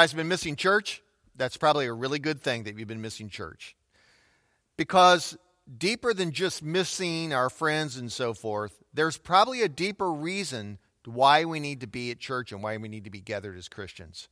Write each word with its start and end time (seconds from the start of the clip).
Guys 0.00 0.12
have 0.12 0.16
been 0.16 0.28
missing 0.28 0.56
church? 0.56 1.02
That's 1.36 1.58
probably 1.58 1.84
a 1.84 1.92
really 1.92 2.18
good 2.18 2.40
thing 2.40 2.62
that 2.62 2.78
you've 2.78 2.88
been 2.88 3.02
missing 3.02 3.28
church. 3.28 3.76
Because 4.78 5.36
deeper 5.76 6.14
than 6.14 6.32
just 6.32 6.62
missing 6.62 7.34
our 7.34 7.50
friends 7.50 7.98
and 7.98 8.10
so 8.10 8.32
forth, 8.32 8.82
there's 8.94 9.18
probably 9.18 9.60
a 9.60 9.68
deeper 9.68 10.10
reason 10.10 10.78
why 11.04 11.44
we 11.44 11.60
need 11.60 11.82
to 11.82 11.86
be 11.86 12.10
at 12.10 12.18
church 12.18 12.50
and 12.50 12.62
why 12.62 12.78
we 12.78 12.88
need 12.88 13.04
to 13.04 13.10
be 13.10 13.20
gathered 13.20 13.58
as 13.58 13.68
Christians. 13.68 14.30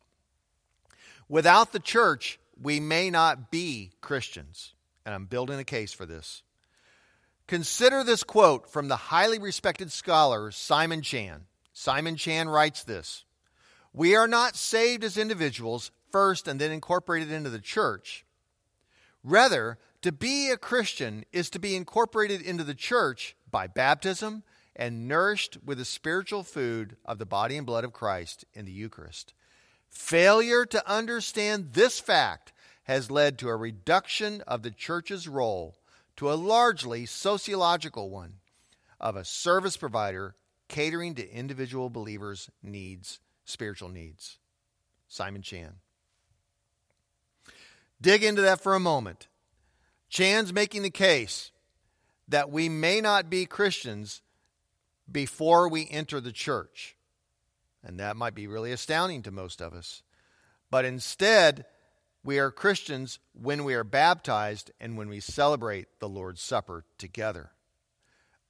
Without 1.28 1.72
the 1.72 1.80
church, 1.80 2.40
we 2.58 2.80
may 2.80 3.10
not 3.10 3.50
be 3.50 3.92
Christians. 4.00 4.72
And 5.04 5.14
I'm 5.14 5.26
building 5.26 5.58
a 5.58 5.64
case 5.64 5.92
for 5.92 6.06
this. 6.06 6.42
Consider 7.46 8.04
this 8.04 8.24
quote 8.24 8.72
from 8.72 8.88
the 8.88 8.96
highly 8.96 9.38
respected 9.38 9.92
scholar 9.92 10.50
Simon 10.50 11.02
Chan. 11.02 11.44
Simon 11.74 12.16
Chan 12.16 12.48
writes 12.48 12.84
this 12.84 13.26
We 13.92 14.14
are 14.14 14.28
not 14.28 14.56
saved 14.56 15.04
as 15.04 15.16
individuals 15.16 15.90
first 16.10 16.48
and 16.48 16.60
then 16.60 16.70
incorporated 16.70 17.30
into 17.30 17.50
the 17.50 17.58
church. 17.58 18.24
Rather, 19.24 19.78
to 20.02 20.12
be 20.12 20.50
a 20.50 20.56
Christian 20.56 21.24
is 21.32 21.50
to 21.50 21.58
be 21.58 21.74
incorporated 21.74 22.40
into 22.40 22.64
the 22.64 22.74
church 22.74 23.36
by 23.50 23.66
baptism 23.66 24.44
and 24.76 25.08
nourished 25.08 25.58
with 25.64 25.78
the 25.78 25.84
spiritual 25.84 26.44
food 26.44 26.96
of 27.04 27.18
the 27.18 27.26
body 27.26 27.56
and 27.56 27.66
blood 27.66 27.84
of 27.84 27.92
Christ 27.92 28.44
in 28.54 28.64
the 28.64 28.72
Eucharist. 28.72 29.34
Failure 29.88 30.64
to 30.66 30.88
understand 30.90 31.70
this 31.72 31.98
fact 31.98 32.52
has 32.84 33.10
led 33.10 33.38
to 33.38 33.48
a 33.48 33.56
reduction 33.56 34.42
of 34.42 34.62
the 34.62 34.70
church's 34.70 35.26
role 35.26 35.76
to 36.16 36.32
a 36.32 36.34
largely 36.34 37.06
sociological 37.06 38.08
one 38.08 38.34
of 39.00 39.16
a 39.16 39.24
service 39.24 39.76
provider 39.76 40.34
catering 40.68 41.14
to 41.14 41.30
individual 41.30 41.90
believers' 41.90 42.50
needs, 42.62 43.20
spiritual 43.48 43.88
needs. 43.88 44.38
Simon 45.08 45.42
Chan. 45.42 45.74
Dig 48.00 48.22
into 48.22 48.42
that 48.42 48.60
for 48.60 48.74
a 48.74 48.80
moment. 48.80 49.28
Chan's 50.08 50.52
making 50.52 50.82
the 50.82 50.90
case 50.90 51.50
that 52.28 52.50
we 52.50 52.68
may 52.68 53.00
not 53.00 53.30
be 53.30 53.46
Christians 53.46 54.22
before 55.10 55.68
we 55.68 55.88
enter 55.90 56.20
the 56.20 56.32
church. 56.32 56.96
And 57.82 57.98
that 57.98 58.16
might 58.16 58.34
be 58.34 58.46
really 58.46 58.72
astounding 58.72 59.22
to 59.22 59.30
most 59.30 59.60
of 59.60 59.72
us. 59.72 60.02
But 60.70 60.84
instead, 60.84 61.64
we 62.22 62.38
are 62.38 62.50
Christians 62.50 63.18
when 63.32 63.64
we 63.64 63.74
are 63.74 63.84
baptized 63.84 64.70
and 64.80 64.98
when 64.98 65.08
we 65.08 65.20
celebrate 65.20 65.86
the 65.98 66.08
Lord's 66.08 66.42
Supper 66.42 66.84
together. 66.98 67.52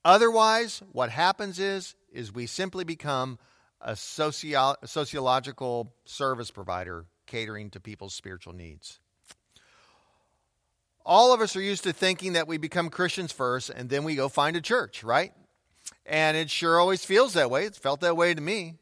Otherwise, 0.05 0.83
what 0.93 1.11
happens 1.11 1.59
is 1.59 1.95
is 2.13 2.33
we 2.33 2.47
simply 2.47 2.85
become 2.85 3.39
a 3.81 3.97
socio- 3.97 4.77
sociological 4.85 5.93
service 6.05 6.51
provider 6.51 7.07
catering 7.27 7.71
to 7.71 7.81
people's 7.81 8.15
spiritual 8.15 8.53
needs. 8.53 8.99
All 11.05 11.33
of 11.33 11.41
us 11.41 11.57
are 11.57 11.63
used 11.63 11.85
to 11.85 11.93
thinking 11.93 12.35
that 12.35 12.49
we 12.49 12.59
become 12.59 12.91
Christians 12.91 13.33
first 13.33 13.71
and 13.71 13.89
then 13.89 14.05
we 14.05 14.15
go 14.15 14.29
find 14.29 14.57
a 14.57 14.61
church, 14.61 15.03
right? 15.03 15.33
And 16.05 16.37
it 16.37 16.51
sure 16.51 16.79
always 16.79 17.05
feels 17.05 17.35
that 17.35 17.51
way. 17.51 17.65
It's 17.65 17.79
felt 17.79 18.01
that 18.01 18.17
way 18.17 18.35
to 18.35 18.41
me. 18.41 18.75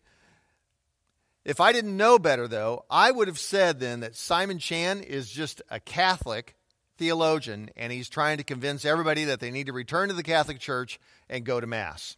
If 1.45 1.61
I 1.61 1.71
didn't 1.71 1.97
know 1.97 2.19
better, 2.19 2.49
though, 2.49 2.85
I 2.91 3.13
would 3.13 3.29
have 3.29 3.39
said 3.39 3.79
then 3.79 4.01
that 4.01 4.17
Simon 4.17 4.59
Chan 4.59 5.03
is 5.03 5.31
just 5.31 5.63
a 5.71 5.79
Catholic 5.79 6.57
theologian 6.99 7.71
and 7.77 7.93
he's 7.93 8.09
trying 8.09 8.39
to 8.39 8.45
convince 8.45 8.85
everybody 8.85 9.25
that 9.25 9.39
they 9.39 9.53
need 9.53 9.67
to 9.67 9.73
return 9.73 10.09
to 10.09 10.15
the 10.15 10.25
Catholic 10.25 10.59
Church 10.59 10.99
and 11.29 11.45
go 11.45 11.61
to 11.61 11.67
Mass. 11.67 12.17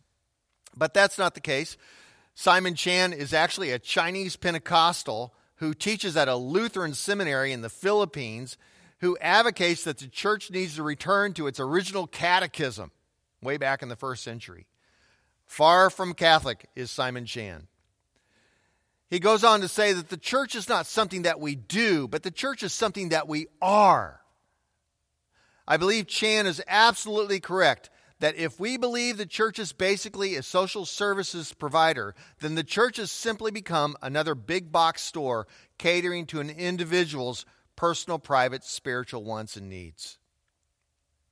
But 0.74 0.94
that's 0.94 1.19
not 1.19 1.34
the 1.34 1.41
case. 1.41 1.76
Simon 2.41 2.76
Chan 2.76 3.15
is 3.15 3.34
actually 3.34 3.72
a 3.72 3.81
Chinese 3.81 4.37
Pentecostal 4.37 5.34
who 5.56 5.75
teaches 5.75 6.16
at 6.16 6.28
a 6.28 6.37
Lutheran 6.37 6.94
seminary 6.94 7.50
in 7.50 7.62
the 7.62 7.69
Philippines 7.69 8.56
who 9.00 9.19
advocates 9.21 9.82
that 9.82 9.99
the 9.99 10.06
church 10.06 10.48
needs 10.48 10.77
to 10.77 10.84
return 10.84 11.32
to 11.32 11.48
its 11.48 11.59
original 11.59 12.06
catechism 12.06 12.93
way 13.43 13.56
back 13.56 13.82
in 13.82 13.88
the 13.88 13.97
first 13.97 14.22
century. 14.22 14.69
Far 15.47 15.91
from 15.91 16.15
Catholic 16.15 16.69
is 16.77 16.93
Simon 16.93 17.27
Chan. 17.27 17.66
He 19.10 19.19
goes 19.19 19.43
on 19.43 19.60
to 19.62 19.66
say 19.66 19.93
that 19.93 20.09
the 20.09 20.16
church 20.16 20.54
is 20.54 20.69
not 20.69 20.87
something 20.87 21.22
that 21.22 21.41
we 21.41 21.56
do, 21.56 22.06
but 22.06 22.22
the 22.22 22.31
church 22.31 22.62
is 22.62 22.72
something 22.72 23.09
that 23.09 23.27
we 23.27 23.48
are. 23.60 24.21
I 25.66 25.77
believe 25.77 26.06
Chan 26.06 26.47
is 26.47 26.62
absolutely 26.69 27.41
correct 27.41 27.91
that 28.20 28.36
if 28.36 28.58
we 28.58 28.76
believe 28.76 29.16
the 29.16 29.26
church 29.26 29.58
is 29.58 29.72
basically 29.72 30.34
a 30.34 30.42
social 30.42 30.84
services 30.84 31.52
provider, 31.52 32.14
then 32.40 32.54
the 32.54 32.64
church 32.64 32.96
has 32.96 33.10
simply 33.10 33.50
become 33.50 33.96
another 34.02 34.34
big 34.34 34.72
box 34.72 35.02
store 35.02 35.46
catering 35.78 36.26
to 36.26 36.40
an 36.40 36.50
individual's 36.50 37.46
personal, 37.76 38.18
private, 38.18 38.64
spiritual 38.64 39.22
wants 39.22 39.56
and 39.56 39.68
needs. 39.68 40.18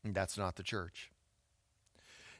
And 0.05 0.15
that's 0.15 0.39
not 0.39 0.55
the 0.55 0.63
church. 0.63 1.11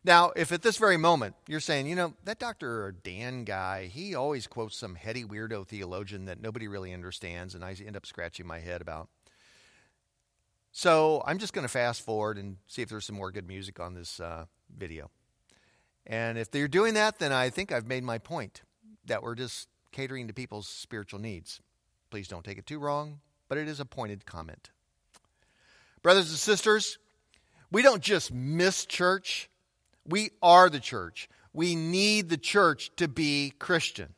Now, 0.05 0.31
if 0.37 0.53
at 0.53 0.63
this 0.63 0.77
very 0.77 0.97
moment 0.97 1.35
you're 1.49 1.59
saying, 1.59 1.89
you 1.89 1.97
know, 1.97 2.15
that 2.23 2.39
Dr. 2.39 2.95
Dan 3.03 3.43
guy, 3.43 3.87
he 3.87 4.15
always 4.15 4.47
quotes 4.47 4.77
some 4.77 4.95
heady 4.95 5.25
weirdo 5.25 5.67
theologian 5.67 6.27
that 6.27 6.41
nobody 6.41 6.69
really 6.69 6.95
understands, 6.95 7.57
and 7.57 7.65
I 7.65 7.75
end 7.85 7.97
up 7.97 8.07
scratching 8.07 8.47
my 8.47 8.61
head 8.61 8.81
about. 8.81 9.09
So 10.77 11.23
I'm 11.27 11.39
just 11.39 11.55
going 11.55 11.63
to 11.65 11.73
fast 11.73 12.03
forward 12.03 12.37
and 12.37 12.59
see 12.67 12.83
if 12.83 12.91
there's 12.91 13.07
some 13.07 13.17
more 13.17 13.31
good 13.31 13.49
music 13.49 13.81
on 13.81 13.95
this 13.95 14.21
uh, 14.21 14.45
video. 14.77 15.11
And 16.07 16.37
if 16.37 16.51
they're 16.51 16.69
doing 16.69 16.93
that, 16.95 17.19
then 17.19 17.33
I 17.33 17.49
think 17.49 17.73
I've 17.73 17.87
made 17.87 18.05
my 18.05 18.19
point 18.19 18.63
that 19.07 19.23
we're 19.23 19.37
just 19.37 19.69
catering 19.91 20.29
to 20.29 20.35
people's 20.35 20.69
spiritual 20.69 21.19
needs. 21.19 21.61
Please 22.11 22.29
don't 22.29 22.45
take 22.45 22.59
it 22.59 22.67
too 22.67 22.79
wrong, 22.79 23.21
but 23.49 23.57
it 23.57 23.69
is 23.69 23.81
a 23.81 23.87
pointed 23.87 24.27
comment. 24.27 24.71
Brothers 26.03 26.29
and 26.29 26.39
sisters, 26.39 26.99
we 27.73 27.81
don't 27.81 28.03
just 28.03 28.31
miss 28.31 28.85
church 28.85 29.49
we 30.09 30.31
are 30.43 30.71
the 30.71 30.81
church. 30.81 31.29
We 31.53 31.75
need 31.75 32.29
the 32.29 32.37
church 32.37 32.91
to 32.97 33.09
be 33.09 33.53
Christian. 33.59 34.15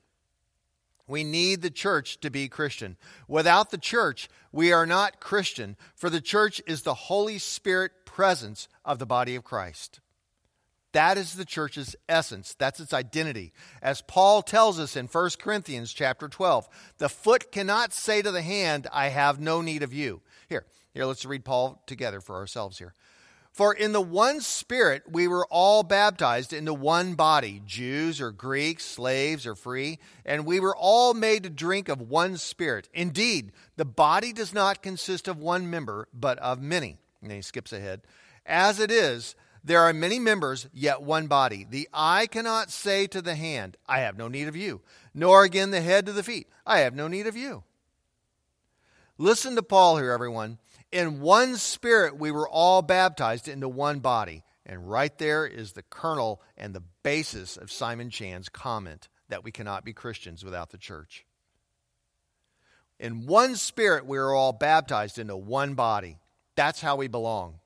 We 1.09 1.25
need 1.25 1.63
the 1.63 1.71
church 1.71 2.21
to 2.21 2.31
be 2.31 2.49
Christian. 2.49 2.97
Without 3.27 3.71
the 3.71 3.79
church, 3.79 4.29
we 4.53 4.73
are 4.73 4.87
not 4.87 5.21
Christian, 5.21 5.77
for 5.97 6.11
the 6.11 6.21
church 6.21 6.61
is 6.67 6.83
the 6.83 6.95
Holy 6.95 7.39
Spirit 7.39 7.93
presence 8.05 8.69
of 8.85 8.99
the 8.99 9.07
body 9.07 9.35
of 9.35 9.43
Christ. 9.43 10.01
That 10.93 11.19
is 11.19 11.35
the 11.35 11.45
church's 11.45 11.97
essence. 12.09 12.55
That's 12.59 12.81
its 12.81 12.95
identity. 12.95 13.53
As 13.83 14.01
Paul 14.03 14.43
tells 14.43 14.79
us 14.79 14.97
in 14.97 15.07
1 15.07 15.31
Corinthians 15.39 15.93
chapter 15.93 16.29
12, 16.29 16.69
the 16.99 17.09
foot 17.09 17.53
cannot 17.53 17.93
say 17.93 18.23
to 18.23 18.31
the 18.31 18.43
hand, 18.43 18.87
I 18.93 19.09
have 19.09 19.41
no 19.41 19.61
need 19.61 19.83
of 19.83 19.93
you. 19.93 20.23
Here, 20.49 20.65
here, 20.95 21.05
let's 21.05 21.27
read 21.27 21.45
Paul 21.45 21.83
together 21.87 22.21
for 22.21 22.37
ourselves 22.37 22.79
here. 22.79 22.95
For 23.53 23.75
in 23.75 23.93
the 23.93 24.01
one 24.01 24.41
Spirit 24.41 25.03
we 25.11 25.27
were 25.27 25.47
all 25.51 25.83
baptized 25.83 26.53
into 26.53 26.73
one 26.73 27.15
body, 27.15 27.61
Jews 27.67 28.21
or 28.21 28.31
Greeks, 28.31 28.85
slaves 28.85 29.47
or 29.47 29.55
free, 29.55 29.99
and 30.25 30.47
we 30.47 30.61
were 30.61 30.77
all 30.77 31.13
made 31.13 31.43
to 31.43 31.51
drink 31.51 31.89
of 31.89 32.01
one 32.01 32.37
Spirit. 32.37 32.89
Indeed, 32.95 33.53
the 33.77 33.85
body 33.85 34.33
does 34.33 34.55
not 34.55 34.83
consist 34.83 35.27
of 35.27 35.39
one 35.39 35.69
member, 35.69 36.09
but 36.15 36.39
of 36.39 36.63
many. 36.63 36.99
And 37.21 37.33
he 37.33 37.43
skips 37.43 37.73
ahead. 37.73 38.03
As 38.47 38.79
it 38.79 38.91
is, 38.91 39.35
there 39.65 39.81
are 39.81 39.93
many 39.93 40.19
members, 40.19 40.69
yet 40.73 41.03
one 41.03 41.27
body. 41.27 41.67
The 41.69 41.89
eye 41.93 42.27
cannot 42.27 42.71
say 42.71 43.07
to 43.09 43.21
the 43.21 43.35
hand, 43.35 43.77
I 43.87 44.01
have 44.01 44.17
no 44.17 44.29
need 44.29 44.49
of 44.49 44.57
you, 44.57 44.83
nor 45.13 45.43
again 45.43 45.73
the 45.73 45.81
head 45.81 46.07
to 46.07 46.13
the 46.13 46.23
feet, 46.23 46.49
I 46.65 46.79
have 46.81 46.95
no 46.95 47.09
need 47.09 47.27
of 47.27 47.37
you. 47.37 47.65
Listen 49.19 49.57
to 49.57 49.63
Paul 49.63 49.99
here, 49.99 50.13
everyone. 50.13 50.59
In 50.91 51.21
one 51.21 51.57
spirit, 51.57 52.19
we 52.19 52.31
were 52.31 52.49
all 52.49 52.83
baptized 52.83 53.49
into 53.49 53.69
one 53.69 54.01
body. 54.01 54.45
And 54.65 54.91
right 54.91 55.17
there 55.19 55.47
is 55.47 55.73
the 55.73 55.83
kernel 55.83 56.43
and 56.57 56.75
the 56.75 56.83
basis 57.03 57.57
of 57.57 57.73
Simon 57.73 58.11
Chan's 58.11 58.49
comment 58.49 59.09
that 59.29 59.45
we 59.45 59.51
cannot 59.51 59.85
be 59.85 59.93
Christians 59.93 60.45
without 60.45 60.71
the 60.71 60.79
church. 60.79 61.25
In 62.99 63.27
one 63.27 63.57
spirit, 63.57 64.07
we 64.07 64.19
are 64.19 64.35
all 64.35 64.53
baptized 64.53 65.19
into 65.19 65.37
one 65.37 65.75
body. 65.75 66.19
That's 66.57 66.81
how 66.81 66.97
we 66.97 67.09
belong. 67.09 67.61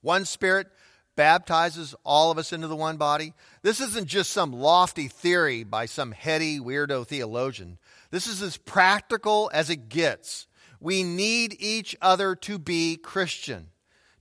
One 0.00 0.24
spirit 0.24 0.66
baptizes 1.14 1.94
all 2.04 2.30
of 2.30 2.38
us 2.38 2.52
into 2.52 2.66
the 2.66 2.76
one 2.76 2.96
body. 2.96 3.34
This 3.62 3.80
isn't 3.80 4.08
just 4.08 4.30
some 4.30 4.52
lofty 4.52 5.08
theory 5.08 5.62
by 5.62 5.86
some 5.86 6.12
heady 6.12 6.58
weirdo 6.58 7.06
theologian. 7.06 7.78
This 8.10 8.26
is 8.26 8.42
as 8.42 8.56
practical 8.56 9.50
as 9.54 9.70
it 9.70 9.88
gets. 9.88 10.46
We 10.82 11.04
need 11.04 11.56
each 11.60 11.94
other 12.02 12.34
to 12.34 12.58
be 12.58 12.96
Christian. 12.96 13.68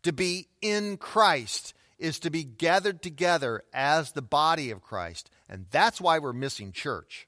To 0.04 0.13
be 0.13 0.48
in 0.62 0.98
Christ 0.98 1.74
is 1.98 2.19
to 2.19 2.30
be 2.30 2.44
gathered 2.44 3.02
together 3.02 3.63
as 3.74 4.12
the 4.12 4.22
body 4.22 4.69
of 4.69 4.84
Christ. 4.84 5.31
And 5.50 5.66
that's 5.72 6.00
why 6.00 6.19
we're 6.19 6.34
missing 6.34 6.72
church. 6.72 7.28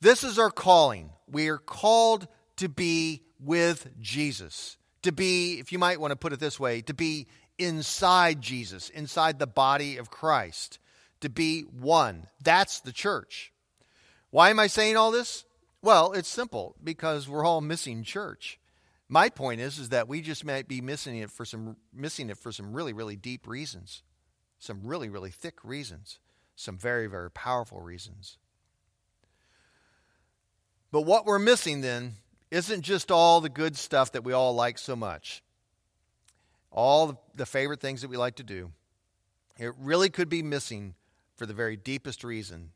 This 0.00 0.24
is 0.24 0.38
our 0.38 0.50
calling. 0.50 1.10
We 1.30 1.48
are 1.48 1.58
called 1.58 2.26
to 2.56 2.70
be 2.70 3.22
with 3.38 3.86
Jesus. 4.00 4.78
To 5.02 5.12
be, 5.12 5.58
if 5.58 5.72
you 5.72 5.78
might 5.78 6.00
want 6.00 6.12
to 6.12 6.16
put 6.16 6.32
it 6.32 6.40
this 6.40 6.58
way, 6.58 6.80
to 6.80 6.94
be 6.94 7.26
inside 7.58 8.40
Jesus, 8.40 8.88
inside 8.88 9.38
the 9.38 9.46
body 9.46 9.98
of 9.98 10.10
Christ. 10.10 10.78
To 11.20 11.28
be 11.28 11.62
one. 11.62 12.28
That's 12.42 12.80
the 12.80 12.92
church. 12.92 13.52
Why 14.30 14.48
am 14.48 14.58
I 14.58 14.68
saying 14.68 14.96
all 14.96 15.10
this? 15.10 15.44
Well, 15.82 16.12
it's 16.12 16.28
simple 16.28 16.76
because 16.82 17.28
we're 17.28 17.44
all 17.44 17.60
missing 17.60 18.04
church. 18.04 18.60
My 19.08 19.28
point 19.28 19.60
is 19.60 19.78
is 19.78 19.88
that 19.88 20.08
we 20.08 20.22
just 20.22 20.44
might 20.44 20.68
be 20.68 20.80
missing 20.80 21.16
it 21.18 21.30
for 21.30 21.44
some 21.44 21.76
missing 21.92 22.30
it 22.30 22.38
for 22.38 22.52
some 22.52 22.72
really 22.72 22.92
really 22.92 23.16
deep 23.16 23.48
reasons. 23.48 24.04
Some 24.60 24.80
really 24.84 25.08
really 25.08 25.32
thick 25.32 25.64
reasons. 25.64 26.20
Some 26.54 26.78
very 26.78 27.08
very 27.08 27.30
powerful 27.30 27.80
reasons. 27.80 28.38
But 30.92 31.02
what 31.02 31.26
we're 31.26 31.40
missing 31.40 31.80
then 31.80 32.14
isn't 32.52 32.82
just 32.82 33.10
all 33.10 33.40
the 33.40 33.48
good 33.48 33.76
stuff 33.76 34.12
that 34.12 34.24
we 34.24 34.32
all 34.32 34.54
like 34.54 34.78
so 34.78 34.94
much. 34.94 35.42
All 36.70 37.20
the 37.34 37.46
favorite 37.46 37.80
things 37.80 38.02
that 38.02 38.08
we 38.08 38.16
like 38.16 38.36
to 38.36 38.44
do. 38.44 38.70
It 39.58 39.72
really 39.78 40.10
could 40.10 40.28
be 40.28 40.42
missing 40.42 40.94
for 41.34 41.44
the 41.44 41.54
very 41.54 41.76
deepest 41.76 42.22
reason 42.22 42.70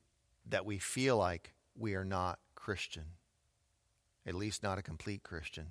that 0.48 0.66
we 0.66 0.78
feel 0.78 1.16
like 1.16 1.54
we 1.78 1.94
are 1.94 2.04
not 2.04 2.38
Christian, 2.66 3.04
at 4.26 4.34
least 4.34 4.60
not 4.60 4.76
a 4.76 4.82
complete 4.82 5.22
Christian. 5.22 5.66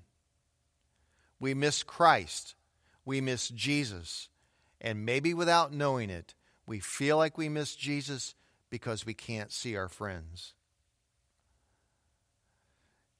We 1.41 1.53
miss 1.53 1.83
Christ, 1.83 2.55
we 3.03 3.19
miss 3.19 3.49
Jesus, 3.49 4.29
and 4.79 5.05
maybe 5.05 5.33
without 5.33 5.73
knowing 5.73 6.09
it, 6.09 6.35
we 6.65 6.79
feel 6.79 7.17
like 7.17 7.37
we 7.37 7.49
miss 7.49 7.75
Jesus 7.75 8.33
because 8.69 9.05
we 9.05 9.13
can't 9.13 9.51
see 9.51 9.75
our 9.75 9.89
friends. 9.89 10.53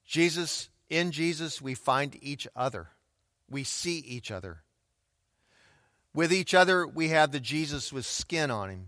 Jesus, 0.06 0.69
in 0.89 1.12
Jesus, 1.12 1.62
we 1.62 1.74
find 1.74 2.18
each 2.21 2.48
other. 2.56 2.92
We 3.50 3.66
see 3.66 3.98
each 4.00 4.31
other. 4.31 4.63
With 6.13 6.31
each 6.31 6.54
other, 6.54 6.88
we 6.88 7.10
have 7.10 7.33
the 7.33 7.42
Jesus 7.42 7.92
with 7.92 8.06
skin 8.06 8.51
on 8.51 8.69
him. 8.69 8.88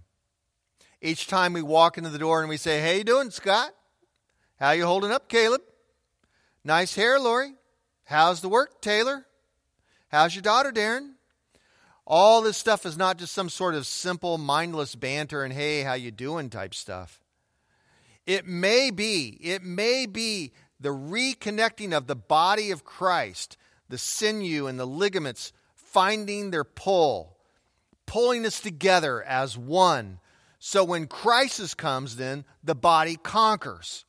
Each 1.01 1.27
time 1.27 1.51
we 1.51 1.61
walk 1.61 1.97
into 1.97 2.09
the 2.09 2.19
door 2.19 2.39
and 2.39 2.47
we 2.47 2.55
say, 2.55 2.79
"How 2.79 2.91
you 2.91 3.03
doing, 3.03 3.31
Scott? 3.31 3.73
How 4.59 4.71
you 4.71 4.85
holding 4.85 5.11
up, 5.11 5.29
Caleb? 5.29 5.61
Nice 6.63 6.95
hair, 6.95 7.19
Lori. 7.19 7.53
How's 8.05 8.41
the 8.41 8.49
work, 8.49 8.81
Taylor? 8.81 9.27
How's 10.09 10.33
your 10.33 10.41
daughter, 10.41 10.71
Darren?" 10.71 11.13
All 12.05 12.41
this 12.41 12.57
stuff 12.57 12.85
is 12.85 12.97
not 12.97 13.17
just 13.17 13.33
some 13.33 13.49
sort 13.49 13.75
of 13.75 13.85
simple, 13.85 14.37
mindless 14.37 14.95
banter 14.95 15.43
and 15.43 15.53
"Hey, 15.53 15.83
how 15.83 15.93
you 15.93 16.09
doing?" 16.09 16.49
type 16.49 16.73
stuff. 16.73 17.21
It 18.25 18.47
may 18.47 18.89
be, 18.89 19.37
it 19.41 19.61
may 19.61 20.05
be 20.05 20.53
the 20.79 20.89
reconnecting 20.89 21.95
of 21.95 22.07
the 22.07 22.15
body 22.15 22.71
of 22.71 22.83
Christ, 22.83 23.57
the 23.89 23.97
sinew 23.97 24.65
and 24.65 24.79
the 24.79 24.87
ligaments 24.87 25.53
finding 25.75 26.49
their 26.49 26.63
pull, 26.63 27.37
pulling 28.05 28.45
us 28.45 28.59
together 28.59 29.21
as 29.21 29.55
one. 29.55 30.19
So 30.57 30.83
when 30.83 31.07
crisis 31.07 31.75
comes, 31.75 32.15
then 32.15 32.43
the 32.63 32.75
body 32.75 33.17
conquers. 33.17 34.05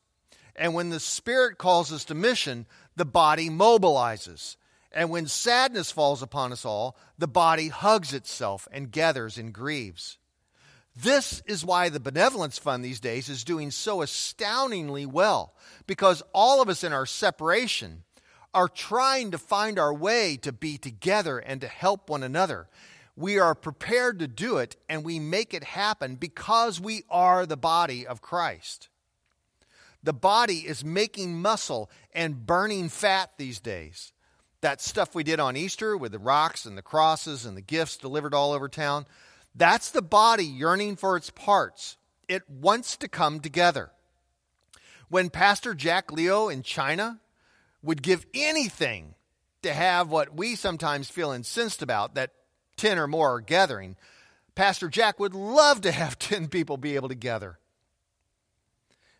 And 0.59 0.73
when 0.73 0.89
the 0.89 0.99
Spirit 0.99 1.57
calls 1.57 1.91
us 1.93 2.03
to 2.05 2.13
mission, 2.13 2.67
the 2.97 3.05
body 3.05 3.49
mobilizes. 3.49 4.57
And 4.91 5.09
when 5.09 5.25
sadness 5.25 5.89
falls 5.89 6.21
upon 6.21 6.51
us 6.51 6.65
all, 6.65 6.97
the 7.17 7.29
body 7.29 7.69
hugs 7.69 8.13
itself 8.13 8.67
and 8.69 8.91
gathers 8.91 9.37
and 9.37 9.53
grieves. 9.53 10.17
This 10.93 11.41
is 11.45 11.63
why 11.63 11.87
the 11.87 12.01
Benevolence 12.01 12.57
Fund 12.57 12.83
these 12.83 12.99
days 12.99 13.29
is 13.29 13.45
doing 13.45 13.71
so 13.71 14.01
astoundingly 14.01 15.05
well, 15.05 15.55
because 15.87 16.21
all 16.33 16.61
of 16.61 16.67
us 16.67 16.83
in 16.83 16.91
our 16.91 17.05
separation 17.05 18.03
are 18.53 18.67
trying 18.67 19.31
to 19.31 19.37
find 19.37 19.79
our 19.79 19.93
way 19.93 20.35
to 20.41 20.51
be 20.51 20.77
together 20.77 21.39
and 21.39 21.61
to 21.61 21.67
help 21.67 22.09
one 22.09 22.23
another. 22.23 22.67
We 23.15 23.39
are 23.39 23.55
prepared 23.55 24.19
to 24.19 24.27
do 24.27 24.57
it, 24.57 24.75
and 24.89 25.05
we 25.05 25.19
make 25.19 25.53
it 25.53 25.63
happen 25.63 26.15
because 26.15 26.81
we 26.81 27.03
are 27.09 27.45
the 27.45 27.55
body 27.55 28.05
of 28.05 28.21
Christ. 28.21 28.89
The 30.01 30.13
body 30.13 30.65
is 30.65 30.85
making 30.85 31.41
muscle 31.41 31.89
and 32.13 32.45
burning 32.45 32.89
fat 32.89 33.31
these 33.37 33.59
days. 33.59 34.13
That 34.61 34.81
stuff 34.81 35.15
we 35.15 35.23
did 35.23 35.39
on 35.39 35.57
Easter 35.57 35.95
with 35.97 36.11
the 36.11 36.19
rocks 36.19 36.65
and 36.65 36.77
the 36.77 36.81
crosses 36.81 37.45
and 37.45 37.55
the 37.55 37.61
gifts 37.61 37.97
delivered 37.97 38.33
all 38.33 38.51
over 38.51 38.67
town, 38.67 39.05
that's 39.55 39.91
the 39.91 40.01
body 40.01 40.45
yearning 40.45 40.95
for 40.95 41.17
its 41.17 41.29
parts. 41.29 41.97
It 42.27 42.49
wants 42.49 42.97
to 42.97 43.07
come 43.07 43.39
together. 43.39 43.91
When 45.09 45.29
Pastor 45.29 45.73
Jack 45.73 46.11
Leo 46.11 46.49
in 46.49 46.61
China 46.61 47.19
would 47.81 48.01
give 48.01 48.25
anything 48.33 49.15
to 49.63 49.73
have 49.73 50.09
what 50.09 50.35
we 50.35 50.55
sometimes 50.55 51.09
feel 51.09 51.31
incensed 51.31 51.81
about 51.81 52.15
that 52.15 52.31
10 52.77 52.97
or 52.99 53.07
more 53.07 53.35
are 53.35 53.41
gathering, 53.41 53.95
Pastor 54.55 54.87
Jack 54.87 55.19
would 55.19 55.33
love 55.33 55.81
to 55.81 55.91
have 55.91 56.19
10 56.19 56.47
people 56.47 56.77
be 56.77 56.95
able 56.95 57.09
to 57.09 57.15
gather. 57.15 57.58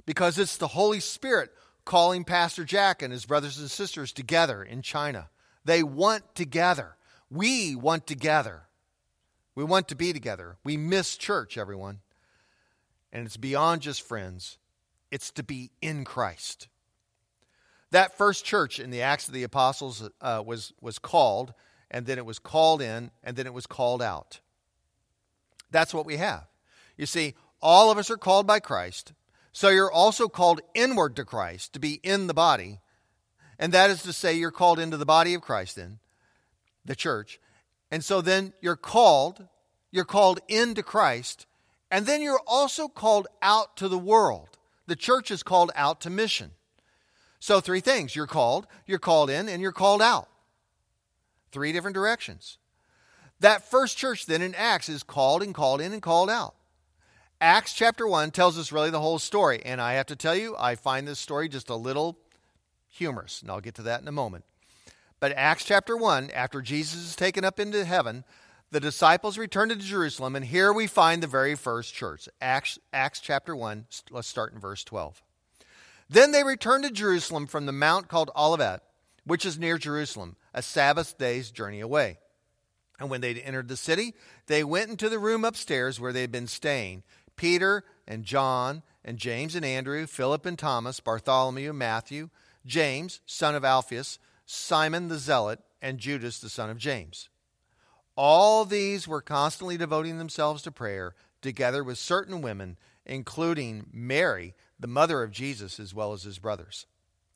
Because 0.10 0.40
it's 0.40 0.58
the 0.58 0.70
Holy 0.70 1.02
Spirit 1.02 1.52
calling 1.86 2.24
Pastor 2.24 2.66
Jack 2.66 3.04
and 3.04 3.14
his 3.14 3.28
brothers 3.28 3.60
and 3.60 3.70
sisters 3.70 4.12
together 4.12 4.64
in 4.64 4.82
China. 4.82 5.30
They 5.66 5.84
want 5.84 6.34
together. 6.34 6.96
We 7.30 7.76
want 7.76 8.08
together. 8.08 8.64
We 9.54 9.64
want 9.64 9.88
to 9.90 9.96
be 9.96 10.12
together. 10.12 10.58
We 10.64 10.78
miss 10.78 11.16
church, 11.16 11.60
everyone. 11.60 12.00
And 13.14 13.28
it's 13.28 13.38
beyond 13.38 13.84
just 13.84 14.02
friends, 14.02 14.58
it's 15.12 15.30
to 15.34 15.44
be 15.44 15.70
in 15.80 16.06
Christ. 16.06 16.70
That 17.92 18.18
first 18.18 18.44
church 18.44 18.80
in 18.80 18.90
the 18.90 19.04
Acts 19.04 19.28
of 19.28 19.36
the 19.36 19.44
Apostles 19.44 20.10
uh, 20.22 20.42
was, 20.44 20.74
was 20.82 20.98
called, 20.98 21.54
and 21.92 22.08
then 22.08 22.18
it 22.18 22.26
was 22.26 22.40
called 22.40 22.82
in, 22.82 23.12
and 23.24 23.38
then 23.38 23.46
it 23.46 23.54
was 23.54 23.68
called 23.68 24.02
out. 24.02 24.40
That's 25.70 25.94
what 25.94 26.08
we 26.08 26.18
have. 26.18 26.48
You 26.98 27.06
see, 27.06 27.36
all 27.62 27.92
of 27.92 28.00
us 28.00 28.10
are 28.10 28.18
called 28.18 28.48
by 28.48 28.60
Christ, 28.60 29.14
so 29.52 29.70
you're 29.70 29.92
also 29.92 30.28
called 30.28 30.62
inward 30.74 31.16
to 31.16 31.26
Christ 31.26 31.74
to 31.74 31.80
be 31.80 32.00
in 32.04 32.28
the 32.28 32.34
body. 32.34 32.80
And 33.58 33.74
that 33.74 33.90
is 33.90 34.04
to 34.04 34.14
say, 34.14 34.34
you're 34.34 34.52
called 34.52 34.80
into 34.80 34.98
the 34.98 35.06
body 35.06 35.34
of 35.34 35.42
Christ, 35.42 35.76
then, 35.76 36.00
the 36.86 36.96
church. 36.96 37.40
And 37.92 38.04
so 38.04 38.22
then 38.22 38.54
you're 38.62 38.76
called, 38.76 39.48
you're 39.92 40.06
called 40.06 40.40
into 40.48 40.84
Christ, 40.84 41.46
and 41.92 42.06
then 42.06 42.22
you're 42.22 42.42
also 42.48 42.88
called 42.88 43.28
out 43.42 43.76
to 43.78 43.88
the 43.88 43.98
world. 43.98 44.50
The 44.88 44.96
church 44.96 45.32
is 45.32 45.44
called 45.44 45.72
out 45.76 46.02
to 46.02 46.10
mission. 46.10 46.52
So, 47.40 47.62
three 47.62 47.80
things 47.80 48.16
you're 48.16 48.28
called, 48.28 48.68
you're 48.86 49.00
called 49.00 49.30
in, 49.30 49.48
and 49.48 49.62
you're 49.62 49.72
called 49.72 50.02
out. 50.02 50.28
Three 51.52 51.72
different 51.72 51.96
directions. 51.96 52.58
That 53.40 53.70
first 53.70 53.98
church 53.98 54.26
then 54.26 54.42
in 54.42 54.54
Acts 54.56 54.90
is 54.90 55.04
called 55.04 55.42
and 55.42 55.56
called 55.56 55.80
in 55.80 55.94
and 55.94 56.02
called 56.02 56.30
out. 56.30 56.56
Acts 57.42 57.74
chapter 57.74 58.06
1 58.06 58.32
tells 58.32 58.58
us 58.58 58.72
really 58.72 58.90
the 58.90 59.00
whole 59.00 59.20
story. 59.20 59.62
And 59.64 59.80
I 59.80 59.94
have 59.94 60.08
to 60.08 60.16
tell 60.16 60.36
you, 60.36 60.56
I 60.58 60.76
find 60.76 61.08
this 61.08 61.20
story 61.20 61.48
just 61.48 61.70
a 61.70 61.76
little 61.76 62.18
humorous. 62.90 63.42
And 63.42 63.50
I'll 63.50 63.62
get 63.62 63.76
to 63.76 63.82
that 63.84 64.02
in 64.02 64.08
a 64.08 64.14
moment. 64.14 64.44
But 65.20 65.34
Acts 65.34 65.66
chapter 65.66 65.96
1, 65.96 66.32
after 66.32 66.62
Jesus 66.62 67.00
is 67.02 67.16
taken 67.16 67.46
up 67.46 67.60
into 67.60 67.86
heaven, 67.86 68.24
the 68.72 68.80
disciples 68.80 69.38
return 69.38 69.70
to 69.70 69.76
Jerusalem, 69.76 70.36
and 70.36 70.46
here 70.46 70.72
we 70.72 70.86
find 70.86 71.24
the 71.24 71.28
very 71.28 71.56
first 71.56 71.94
church. 71.94 72.30
Acts, 72.40 72.78
Acts 72.94 73.20
chapter 73.20 73.56
1, 73.56 73.88
let's 74.12 74.28
start 74.28 74.54
in 74.54 74.60
verse 74.60 74.84
12. 74.84 75.22
Then 76.10 76.32
they 76.32 76.44
returned 76.44 76.84
to 76.84 76.92
Jerusalem 76.92 77.48
from 77.48 77.66
the 77.66 77.72
mount 77.72 78.08
called 78.08 78.32
Olivet, 78.38 78.82
which 79.26 79.46
is 79.46 79.58
near 79.58 79.78
Jerusalem, 79.78 80.36
a 80.54 80.62
Sabbath 80.62 81.18
day's 81.18 81.52
journey 81.52 81.80
away. 81.80 82.20
And 83.00 83.10
when 83.10 83.22
they'd 83.22 83.40
entered 83.40 83.70
the 83.70 83.78
city, 83.78 84.14
they 84.48 84.64
went 84.64 84.90
into 84.90 85.10
the 85.10 85.20
room 85.20 85.46
upstairs 85.46 86.00
where 86.00 86.14
they 86.14 86.22
had 86.22 86.32
been 86.32 86.48
staying 86.48 87.04
Peter 87.40 87.86
and 88.06 88.26
John 88.26 88.84
and 89.06 89.18
James 89.18 89.56
and 89.56 89.64
Andrew, 89.64 90.06
Philip 90.08 90.46
and 90.46 90.60
Thomas, 90.60 91.00
Bartholomew, 91.00 91.72
Matthew, 91.72 92.30
James, 92.66 93.22
son 93.26 93.56
of 93.56 93.64
Alphaeus, 93.64 94.20
Simon 94.46 95.08
the 95.08 95.18
Zealot, 95.18 95.62
and 95.82 96.00
Judas 96.00 96.40
the 96.40 96.50
son 96.50 96.70
of 96.70 96.78
James. 96.78 97.30
All 98.18 98.66
these 98.66 99.08
were 99.08 99.22
constantly 99.22 99.78
devoting 99.78 100.18
themselves 100.18 100.62
to 100.64 100.72
prayer, 100.72 101.16
together 101.42 101.82
with 101.82 101.98
certain 101.98 102.42
women, 102.42 102.78
including 103.06 103.86
Mary, 103.94 104.54
the 104.78 104.88
mother 104.88 105.24
of 105.24 105.32
Jesus, 105.32 105.80
as 105.80 105.94
well 105.94 106.12
as 106.12 106.24
his 106.24 106.40
brothers. 106.40 106.88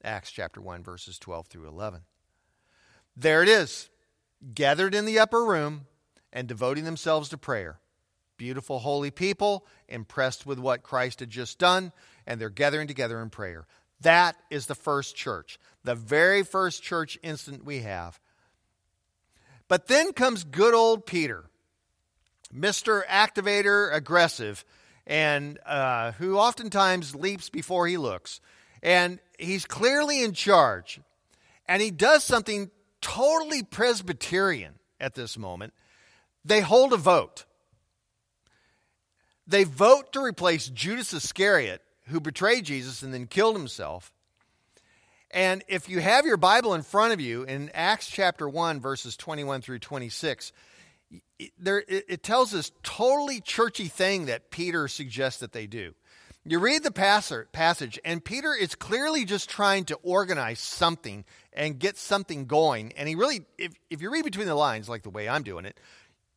Acts 0.04 0.32
chapter 0.32 0.60
1, 0.60 0.84
verses 0.84 1.18
12 1.18 1.48
through 1.48 1.70
11. 1.70 2.02
There 3.16 3.42
it 3.42 3.48
is, 3.48 3.90
gathered 4.54 4.94
in 4.94 5.06
the 5.06 5.20
upper 5.20 5.46
room 5.46 5.88
and 6.34 6.46
devoting 6.46 6.84
themselves 6.84 7.30
to 7.30 7.38
prayer. 7.38 7.80
Beautiful, 8.44 8.80
holy 8.80 9.10
people, 9.10 9.66
impressed 9.88 10.46
with 10.46 10.60
what 10.60 10.84
Christ 10.84 11.22
had 11.22 11.30
just 11.30 11.60
done, 11.60 11.94
and 12.28 12.42
they're 12.42 12.50
gathering 12.50 12.88
together 12.88 13.22
in 13.22 13.30
prayer. 13.30 13.66
That 14.02 14.36
is 14.50 14.66
the 14.66 14.76
first 14.76 15.16
church, 15.16 15.58
the 15.86 15.96
very 15.96 16.44
first 16.44 16.84
church 16.84 17.18
instant 17.24 17.64
we 17.64 17.84
have. 17.84 18.20
But 19.70 19.88
then 19.88 20.12
comes 20.12 20.44
good 20.44 20.74
old 20.74 21.06
Peter, 21.06 21.46
Mr. 22.54 23.06
Activator 23.06 23.96
Aggressive, 23.96 24.66
and 25.08 25.58
uh, 25.66 26.12
who 26.12 26.38
oftentimes 26.38 27.16
leaps 27.16 27.50
before 27.50 27.88
he 27.88 27.96
looks. 27.96 28.42
And 28.82 29.20
he's 29.40 29.64
clearly 29.64 30.22
in 30.22 30.34
charge. 30.34 31.00
And 31.66 31.82
he 31.82 31.92
does 31.92 32.26
something 32.26 32.72
totally 33.00 33.64
Presbyterian 33.64 34.74
at 35.00 35.16
this 35.16 35.38
moment. 35.38 35.74
They 36.44 36.60
hold 36.60 36.92
a 36.92 36.98
vote. 36.98 37.46
They 39.46 39.64
vote 39.64 40.14
to 40.14 40.22
replace 40.22 40.68
Judas 40.70 41.14
Iscariot 41.14 41.82
who 42.08 42.20
betrayed 42.20 42.66
Jesus 42.66 43.02
and 43.02 43.14
then 43.14 43.28
killed 43.28 43.56
himself, 43.56 44.12
And 45.32 45.64
if 45.68 45.90
you 45.90 46.00
have 46.00 46.26
your 46.26 46.38
Bible 46.38 46.74
in 46.74 46.84
front 46.84 47.14
of 47.14 47.22
you 47.22 47.44
in 47.44 47.72
Acts 47.74 48.08
chapter 48.08 48.48
1, 48.48 48.80
verses 48.80 49.18
21 49.18 49.62
through 49.62 49.80
26, 49.80 50.52
there, 51.58 51.84
it 51.88 52.24
tells 52.24 52.52
this 52.52 52.72
totally 52.84 53.42
churchy 53.42 53.88
thing 53.88 54.26
that 54.26 54.52
Peter 54.52 54.88
suggests 54.88 55.40
that 55.40 55.52
they 55.52 55.68
do. 55.68 55.94
You 56.46 56.60
read 56.60 56.84
the 56.84 56.92
passage, 56.92 58.00
and 58.04 58.24
Peter 58.24 58.54
is 58.54 58.76
clearly 58.76 59.24
just 59.24 59.50
trying 59.50 59.86
to 59.86 59.96
organize 60.04 60.60
something 60.60 61.24
and 61.54 61.80
get 61.80 61.98
something 61.98 62.46
going. 62.48 62.92
And 62.98 63.08
he 63.08 63.16
really, 63.16 63.46
if, 63.58 63.74
if 63.90 64.02
you 64.02 64.12
read 64.12 64.26
between 64.26 64.48
the 64.48 64.56
lines, 64.56 64.90
like 64.90 65.04
the 65.04 65.10
way 65.10 65.30
I'm 65.30 65.44
doing 65.44 65.64
it, 65.66 65.80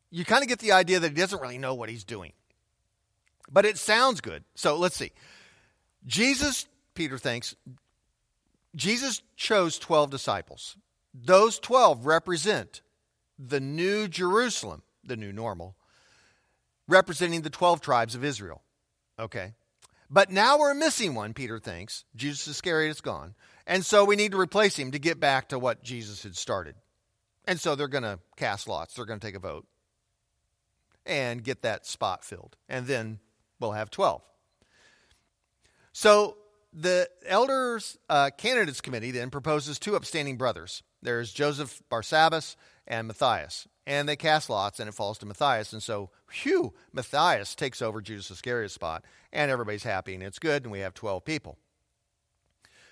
you 0.09 0.23
kind 0.23 0.43
of 0.43 0.47
get 0.47 0.59
the 0.59 0.71
idea 0.71 1.01
that 1.01 1.09
he 1.09 1.15
doesn't 1.15 1.41
really 1.41 1.57
know 1.57 1.73
what 1.73 1.89
he's 1.89 2.05
doing. 2.05 2.31
But 3.51 3.65
it 3.65 3.77
sounds 3.77 4.21
good. 4.21 4.43
So 4.55 4.77
let's 4.77 4.95
see. 4.95 5.11
Jesus, 6.05 6.67
Peter 6.93 7.17
thinks, 7.17 7.55
Jesus 8.75 9.21
chose 9.35 9.79
12 9.79 10.09
disciples. 10.09 10.77
Those 11.13 11.59
12 11.59 12.05
represent 12.05 12.81
the 13.39 13.59
new 13.59 14.07
Jerusalem, 14.07 14.83
the 15.03 15.17
new 15.17 15.31
normal, 15.31 15.75
representing 16.87 17.41
the 17.41 17.49
12 17.49 17.81
tribes 17.81 18.15
of 18.15 18.23
Israel. 18.23 18.61
Okay. 19.19 19.53
But 20.09 20.31
now 20.31 20.57
we're 20.57 20.73
missing 20.73 21.15
one, 21.15 21.33
Peter 21.33 21.59
thinks. 21.59 22.05
Judas 22.15 22.47
Iscariot 22.47 22.91
is 22.91 23.01
gone. 23.01 23.35
And 23.65 23.85
so 23.85 24.05
we 24.05 24.15
need 24.15 24.31
to 24.31 24.39
replace 24.39 24.77
him 24.77 24.91
to 24.91 24.99
get 24.99 25.19
back 25.19 25.49
to 25.49 25.59
what 25.59 25.83
Jesus 25.83 26.23
had 26.23 26.37
started. 26.37 26.75
And 27.45 27.59
so 27.59 27.75
they're 27.75 27.87
going 27.87 28.03
to 28.03 28.19
cast 28.37 28.67
lots. 28.67 28.93
They're 28.93 29.05
going 29.05 29.19
to 29.19 29.25
take 29.25 29.35
a 29.35 29.39
vote 29.39 29.65
and 31.05 31.43
get 31.43 31.63
that 31.63 31.85
spot 31.85 32.23
filled. 32.23 32.55
And 32.69 32.85
then 32.87 33.19
we'll 33.59 33.71
have 33.71 33.89
12. 33.89 34.21
So 35.93 36.37
the 36.73 37.09
elders 37.25 37.97
uh, 38.09 38.29
candidates 38.37 38.81
committee 38.81 39.11
then 39.11 39.29
proposes 39.29 39.79
two 39.79 39.95
upstanding 39.95 40.37
brothers. 40.37 40.83
There's 41.01 41.31
Joseph 41.33 41.81
Barsabbas 41.89 42.55
and 42.85 43.07
Matthias. 43.07 43.67
And 43.85 44.07
they 44.07 44.15
cast 44.15 44.49
lots, 44.49 44.79
and 44.79 44.89
it 44.89 44.93
falls 44.93 45.17
to 45.19 45.25
Matthias. 45.25 45.71
And 45.71 45.81
so, 45.81 46.09
whew, 46.43 46.73
Matthias 46.91 47.55
takes 47.55 47.81
over 47.81 48.01
Judas 48.01 48.29
Iscariot's 48.29 48.73
spot, 48.73 49.05
and 49.31 49.49
everybody's 49.49 49.83
happy, 49.83 50.13
and 50.13 50.21
it's 50.21 50.39
good, 50.39 50.63
and 50.63 50.71
we 50.71 50.79
have 50.79 50.93
12 50.93 51.23
people. 51.23 51.57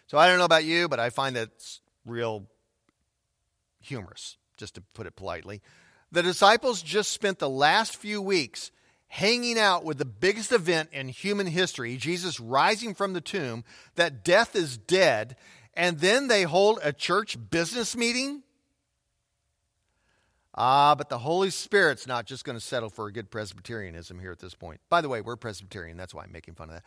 So 0.07 0.17
I 0.17 0.27
don't 0.27 0.37
know 0.37 0.45
about 0.45 0.63
you, 0.63 0.87
but 0.87 0.99
I 0.99 1.09
find 1.09 1.35
that 1.35 1.49
real 2.05 2.45
humorous, 3.81 4.37
just 4.57 4.75
to 4.75 4.81
put 4.93 5.05
it 5.05 5.15
politely. 5.15 5.61
The 6.11 6.23
disciples 6.23 6.81
just 6.81 7.11
spent 7.11 7.39
the 7.39 7.49
last 7.49 7.97
few 7.97 8.21
weeks 8.21 8.71
hanging 9.15 9.57
out 9.57 9.85
with 9.85 9.97
the 9.97 10.03
biggest 10.03 10.51
event 10.51 10.89
in 10.91 11.07
human 11.07 11.47
history, 11.47 11.95
Jesus 11.95 12.37
rising 12.37 12.93
from 12.93 13.13
the 13.13 13.21
tomb, 13.21 13.63
that 13.95 14.25
death 14.25 14.57
is 14.57 14.77
dead, 14.77 15.37
and 15.73 15.99
then 15.99 16.27
they 16.27 16.43
hold 16.43 16.79
a 16.83 16.91
church 16.91 17.37
business 17.49 17.95
meeting? 17.95 18.43
Ah, 20.53 20.95
but 20.95 21.07
the 21.07 21.17
Holy 21.17 21.49
Spirit's 21.49 22.05
not 22.05 22.25
just 22.25 22.43
going 22.43 22.57
to 22.57 22.63
settle 22.63 22.89
for 22.89 23.07
a 23.07 23.11
good 23.13 23.31
Presbyterianism 23.31 24.19
here 24.19 24.33
at 24.33 24.39
this 24.39 24.53
point. 24.53 24.81
By 24.89 24.99
the 24.99 25.07
way, 25.07 25.21
we're 25.21 25.37
Presbyterian. 25.37 25.95
That's 25.95 26.13
why 26.13 26.23
I'm 26.23 26.33
making 26.33 26.55
fun 26.55 26.69
of 26.69 26.75
that. 26.75 26.83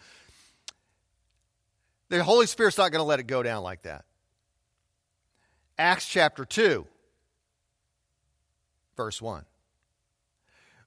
The 2.11 2.23
Holy 2.23 2.47
Spirit's 2.47 2.77
not 2.77 2.93
going 2.93 3.01
to 3.01 3.09
let 3.09 3.21
it 3.21 3.27
go 3.27 3.43
down 3.43 3.63
like 3.63 3.83
that. 3.83 4.05
Acts 5.79 6.07
chapter 6.07 6.45
2, 6.45 6.87
verse 8.99 9.23
1. 9.23 9.47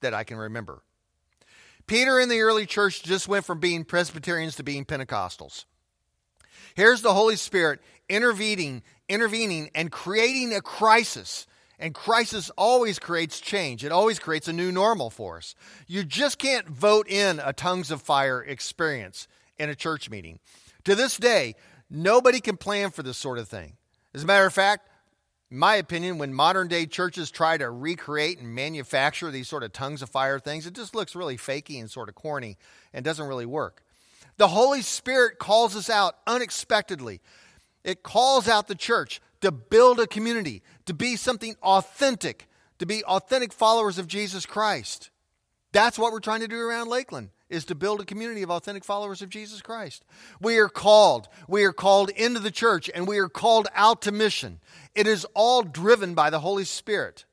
that 0.00 0.14
I 0.14 0.24
can 0.24 0.36
remember. 0.36 0.82
Peter 1.86 2.18
and 2.18 2.30
the 2.30 2.40
early 2.40 2.66
church 2.66 3.02
just 3.02 3.28
went 3.28 3.44
from 3.44 3.58
being 3.58 3.84
Presbyterians 3.84 4.56
to 4.56 4.62
being 4.62 4.84
Pentecostals. 4.84 5.64
Here's 6.74 7.02
the 7.02 7.14
Holy 7.14 7.36
Spirit 7.36 7.80
intervening, 8.08 8.82
intervening 9.08 9.70
and 9.74 9.90
creating 9.90 10.54
a 10.54 10.60
crisis. 10.60 11.46
And 11.78 11.94
crisis 11.94 12.50
always 12.58 12.98
creates 12.98 13.40
change. 13.40 13.84
It 13.84 13.92
always 13.92 14.18
creates 14.18 14.48
a 14.48 14.52
new 14.52 14.70
normal 14.70 15.08
for 15.08 15.38
us. 15.38 15.54
You 15.86 16.04
just 16.04 16.38
can't 16.38 16.68
vote 16.68 17.08
in 17.08 17.40
a 17.42 17.54
tongues 17.54 17.90
of 17.90 18.02
fire 18.02 18.42
experience 18.42 19.26
in 19.58 19.70
a 19.70 19.74
church 19.74 20.10
meeting. 20.10 20.40
To 20.84 20.94
this 20.94 21.16
day, 21.16 21.54
nobody 21.88 22.40
can 22.40 22.58
plan 22.58 22.90
for 22.90 23.02
this 23.02 23.16
sort 23.16 23.38
of 23.38 23.48
thing. 23.48 23.78
As 24.12 24.24
a 24.24 24.26
matter 24.26 24.44
of 24.44 24.52
fact, 24.52 24.89
in 25.50 25.58
my 25.58 25.74
opinion, 25.76 26.18
when 26.18 26.32
modern 26.32 26.68
day 26.68 26.86
churches 26.86 27.30
try 27.30 27.56
to 27.56 27.70
recreate 27.70 28.38
and 28.38 28.54
manufacture 28.54 29.30
these 29.30 29.48
sort 29.48 29.64
of 29.64 29.72
tongues 29.72 30.00
of 30.00 30.08
fire 30.08 30.38
things, 30.38 30.66
it 30.66 30.74
just 30.74 30.94
looks 30.94 31.16
really 31.16 31.36
fakey 31.36 31.80
and 31.80 31.90
sort 31.90 32.08
of 32.08 32.14
corny 32.14 32.56
and 32.92 33.04
doesn't 33.04 33.26
really 33.26 33.46
work. 33.46 33.82
The 34.36 34.48
Holy 34.48 34.82
Spirit 34.82 35.38
calls 35.38 35.76
us 35.76 35.90
out 35.90 36.16
unexpectedly. 36.26 37.20
It 37.82 38.02
calls 38.02 38.48
out 38.48 38.68
the 38.68 38.74
church 38.74 39.20
to 39.40 39.50
build 39.50 39.98
a 39.98 40.06
community, 40.06 40.62
to 40.86 40.94
be 40.94 41.16
something 41.16 41.56
authentic, 41.62 42.46
to 42.78 42.86
be 42.86 43.04
authentic 43.04 43.52
followers 43.52 43.98
of 43.98 44.06
Jesus 44.06 44.46
Christ. 44.46 45.10
That's 45.72 45.98
what 45.98 46.12
we're 46.12 46.20
trying 46.20 46.40
to 46.40 46.48
do 46.48 46.60
around 46.60 46.88
Lakeland 46.88 47.30
is 47.50 47.64
to 47.66 47.74
build 47.74 48.00
a 48.00 48.04
community 48.04 48.42
of 48.42 48.50
authentic 48.50 48.84
followers 48.84 49.20
of 49.20 49.28
Jesus 49.28 49.60
Christ. 49.60 50.04
We 50.40 50.58
are 50.58 50.68
called. 50.68 51.28
We 51.48 51.64
are 51.64 51.72
called 51.72 52.10
into 52.10 52.40
the 52.40 52.50
church 52.50 52.88
and 52.94 53.06
we 53.06 53.18
are 53.18 53.28
called 53.28 53.68
out 53.74 54.02
to 54.02 54.12
mission. 54.12 54.60
It 54.94 55.06
is 55.06 55.26
all 55.34 55.62
driven 55.62 56.14
by 56.14 56.30
the 56.30 56.40
Holy 56.40 56.64
Spirit. 56.64 57.24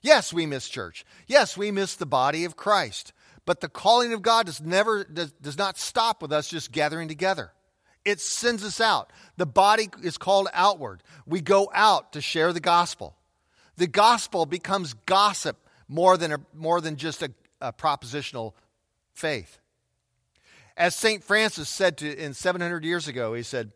Yes, 0.00 0.32
we 0.32 0.46
miss 0.46 0.68
church. 0.68 1.04
Yes, 1.26 1.56
we 1.56 1.70
miss 1.70 1.94
the 1.94 2.06
body 2.06 2.44
of 2.44 2.56
Christ. 2.56 3.12
But 3.44 3.60
the 3.60 3.68
calling 3.68 4.12
of 4.12 4.22
God 4.22 4.46
does 4.46 4.60
never 4.60 5.04
does, 5.04 5.32
does 5.32 5.56
not 5.56 5.78
stop 5.78 6.20
with 6.20 6.32
us 6.32 6.48
just 6.48 6.72
gathering 6.72 7.08
together. 7.08 7.52
It 8.04 8.20
sends 8.20 8.64
us 8.64 8.80
out. 8.80 9.12
The 9.36 9.46
body 9.46 9.88
is 10.02 10.16
called 10.16 10.48
outward. 10.52 11.02
We 11.26 11.40
go 11.40 11.70
out 11.74 12.12
to 12.12 12.20
share 12.20 12.52
the 12.52 12.60
gospel. 12.60 13.16
The 13.76 13.88
gospel 13.88 14.46
becomes 14.46 14.94
gossip 15.06 15.56
more 15.88 16.16
than 16.16 16.32
a, 16.32 16.38
more 16.54 16.80
than 16.80 16.96
just 16.96 17.22
a, 17.22 17.32
a 17.60 17.72
propositional 17.72 18.54
faith. 19.16 19.58
As 20.76 20.94
St. 20.94 21.24
Francis 21.24 21.68
said 21.68 21.96
to, 21.98 22.16
in 22.16 22.34
700 22.34 22.84
years 22.84 23.08
ago, 23.08 23.34
he 23.34 23.42
said, 23.42 23.72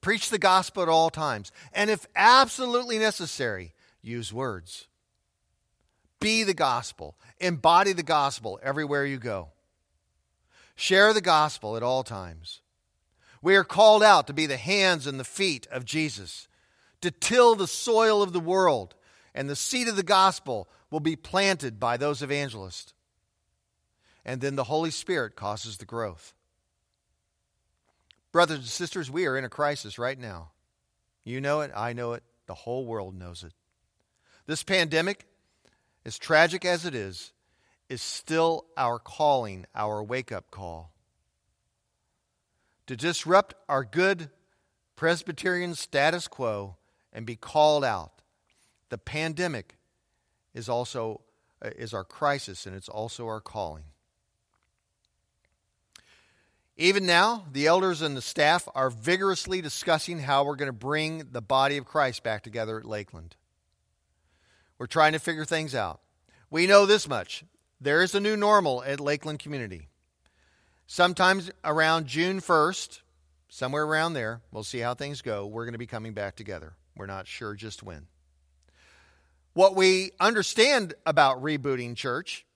Preach 0.00 0.30
the 0.30 0.38
gospel 0.38 0.82
at 0.84 0.88
all 0.88 1.10
times, 1.10 1.50
and 1.72 1.90
if 1.90 2.06
absolutely 2.14 2.98
necessary, 2.98 3.74
use 4.00 4.32
words. 4.32 4.86
Be 6.20 6.44
the 6.44 6.54
gospel, 6.54 7.16
embody 7.40 7.92
the 7.92 8.04
gospel 8.04 8.60
everywhere 8.62 9.04
you 9.04 9.18
go. 9.18 9.48
Share 10.76 11.12
the 11.12 11.20
gospel 11.20 11.76
at 11.76 11.82
all 11.82 12.04
times. 12.04 12.60
We 13.42 13.56
are 13.56 13.64
called 13.64 14.04
out 14.04 14.28
to 14.28 14.32
be 14.32 14.46
the 14.46 14.56
hands 14.56 15.08
and 15.08 15.18
the 15.18 15.24
feet 15.24 15.66
of 15.72 15.84
Jesus, 15.84 16.46
to 17.00 17.10
till 17.10 17.56
the 17.56 17.66
soil 17.66 18.22
of 18.22 18.32
the 18.32 18.40
world, 18.40 18.94
and 19.34 19.50
the 19.50 19.56
seed 19.56 19.88
of 19.88 19.96
the 19.96 20.04
gospel 20.04 20.68
will 20.90 21.00
be 21.00 21.16
planted 21.16 21.80
by 21.80 21.96
those 21.96 22.22
evangelists 22.22 22.94
and 24.28 24.42
then 24.42 24.56
the 24.56 24.64
Holy 24.64 24.90
Spirit 24.90 25.36
causes 25.36 25.78
the 25.78 25.86
growth. 25.86 26.34
Brothers 28.30 28.58
and 28.58 28.66
sisters, 28.66 29.10
we 29.10 29.24
are 29.24 29.38
in 29.38 29.44
a 29.44 29.48
crisis 29.48 29.98
right 29.98 30.18
now. 30.18 30.50
You 31.24 31.40
know 31.40 31.62
it, 31.62 31.70
I 31.74 31.94
know 31.94 32.12
it, 32.12 32.22
the 32.46 32.52
whole 32.52 32.84
world 32.84 33.18
knows 33.18 33.42
it. 33.42 33.54
This 34.44 34.62
pandemic, 34.62 35.24
as 36.04 36.18
tragic 36.18 36.66
as 36.66 36.84
it 36.84 36.94
is, 36.94 37.32
is 37.88 38.02
still 38.02 38.66
our 38.76 38.98
calling, 38.98 39.64
our 39.74 40.02
wake 40.02 40.30
up 40.30 40.50
call. 40.50 40.92
To 42.86 42.96
disrupt 42.96 43.54
our 43.66 43.82
good 43.82 44.28
Presbyterian 44.94 45.74
status 45.74 46.28
quo 46.28 46.76
and 47.14 47.24
be 47.24 47.36
called 47.36 47.82
out. 47.82 48.20
The 48.90 48.98
pandemic 48.98 49.78
is 50.52 50.68
also 50.68 51.22
uh, 51.62 51.70
is 51.78 51.94
our 51.94 52.04
crisis 52.04 52.66
and 52.66 52.76
it's 52.76 52.90
also 52.90 53.26
our 53.26 53.40
calling. 53.40 53.84
Even 56.80 57.06
now, 57.06 57.44
the 57.50 57.66
elders 57.66 58.02
and 58.02 58.16
the 58.16 58.22
staff 58.22 58.68
are 58.72 58.88
vigorously 58.88 59.60
discussing 59.60 60.20
how 60.20 60.44
we're 60.44 60.54
going 60.54 60.68
to 60.68 60.72
bring 60.72 61.24
the 61.32 61.42
body 61.42 61.76
of 61.76 61.84
Christ 61.84 62.22
back 62.22 62.44
together 62.44 62.78
at 62.78 62.84
Lakeland. 62.84 63.34
We're 64.78 64.86
trying 64.86 65.12
to 65.12 65.18
figure 65.18 65.44
things 65.44 65.74
out. 65.74 66.00
We 66.50 66.68
know 66.68 66.86
this 66.86 67.08
much 67.08 67.44
there 67.80 68.02
is 68.02 68.14
a 68.14 68.20
new 68.20 68.36
normal 68.36 68.82
at 68.84 69.00
Lakeland 69.00 69.40
Community. 69.40 69.88
Sometimes 70.86 71.50
around 71.64 72.06
June 72.06 72.40
1st, 72.40 73.00
somewhere 73.48 73.84
around 73.84 74.14
there, 74.14 74.40
we'll 74.50 74.64
see 74.64 74.78
how 74.78 74.94
things 74.94 75.20
go. 75.20 75.46
We're 75.46 75.64
going 75.64 75.72
to 75.72 75.78
be 75.78 75.86
coming 75.86 76.12
back 76.12 76.34
together. 76.34 76.74
We're 76.96 77.06
not 77.06 77.26
sure 77.26 77.54
just 77.54 77.82
when. 77.82 78.06
What 79.52 79.76
we 79.76 80.12
understand 80.18 80.94
about 81.04 81.42
rebooting 81.42 81.94
church 81.96 82.46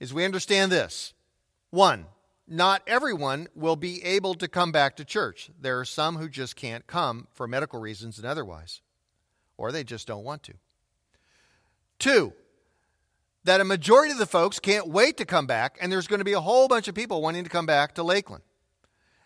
is 0.00 0.14
we 0.14 0.24
understand 0.24 0.72
this. 0.72 1.14
One, 1.70 2.06
not 2.48 2.82
everyone 2.86 3.48
will 3.54 3.76
be 3.76 4.02
able 4.04 4.34
to 4.34 4.48
come 4.48 4.72
back 4.72 4.96
to 4.96 5.04
church. 5.04 5.50
There 5.60 5.80
are 5.80 5.84
some 5.84 6.16
who 6.16 6.28
just 6.28 6.56
can't 6.56 6.86
come 6.86 7.26
for 7.32 7.48
medical 7.48 7.80
reasons 7.80 8.18
and 8.18 8.26
otherwise, 8.26 8.80
or 9.56 9.72
they 9.72 9.84
just 9.84 10.06
don't 10.06 10.24
want 10.24 10.42
to. 10.44 10.54
Two, 11.98 12.32
that 13.44 13.60
a 13.60 13.64
majority 13.64 14.12
of 14.12 14.18
the 14.18 14.26
folks 14.26 14.58
can't 14.58 14.88
wait 14.88 15.16
to 15.16 15.24
come 15.24 15.46
back, 15.46 15.78
and 15.80 15.90
there's 15.90 16.06
going 16.06 16.20
to 16.20 16.24
be 16.24 16.34
a 16.34 16.40
whole 16.40 16.68
bunch 16.68 16.88
of 16.88 16.94
people 16.94 17.22
wanting 17.22 17.44
to 17.44 17.50
come 17.50 17.66
back 17.66 17.94
to 17.94 18.02
Lakeland. 18.02 18.44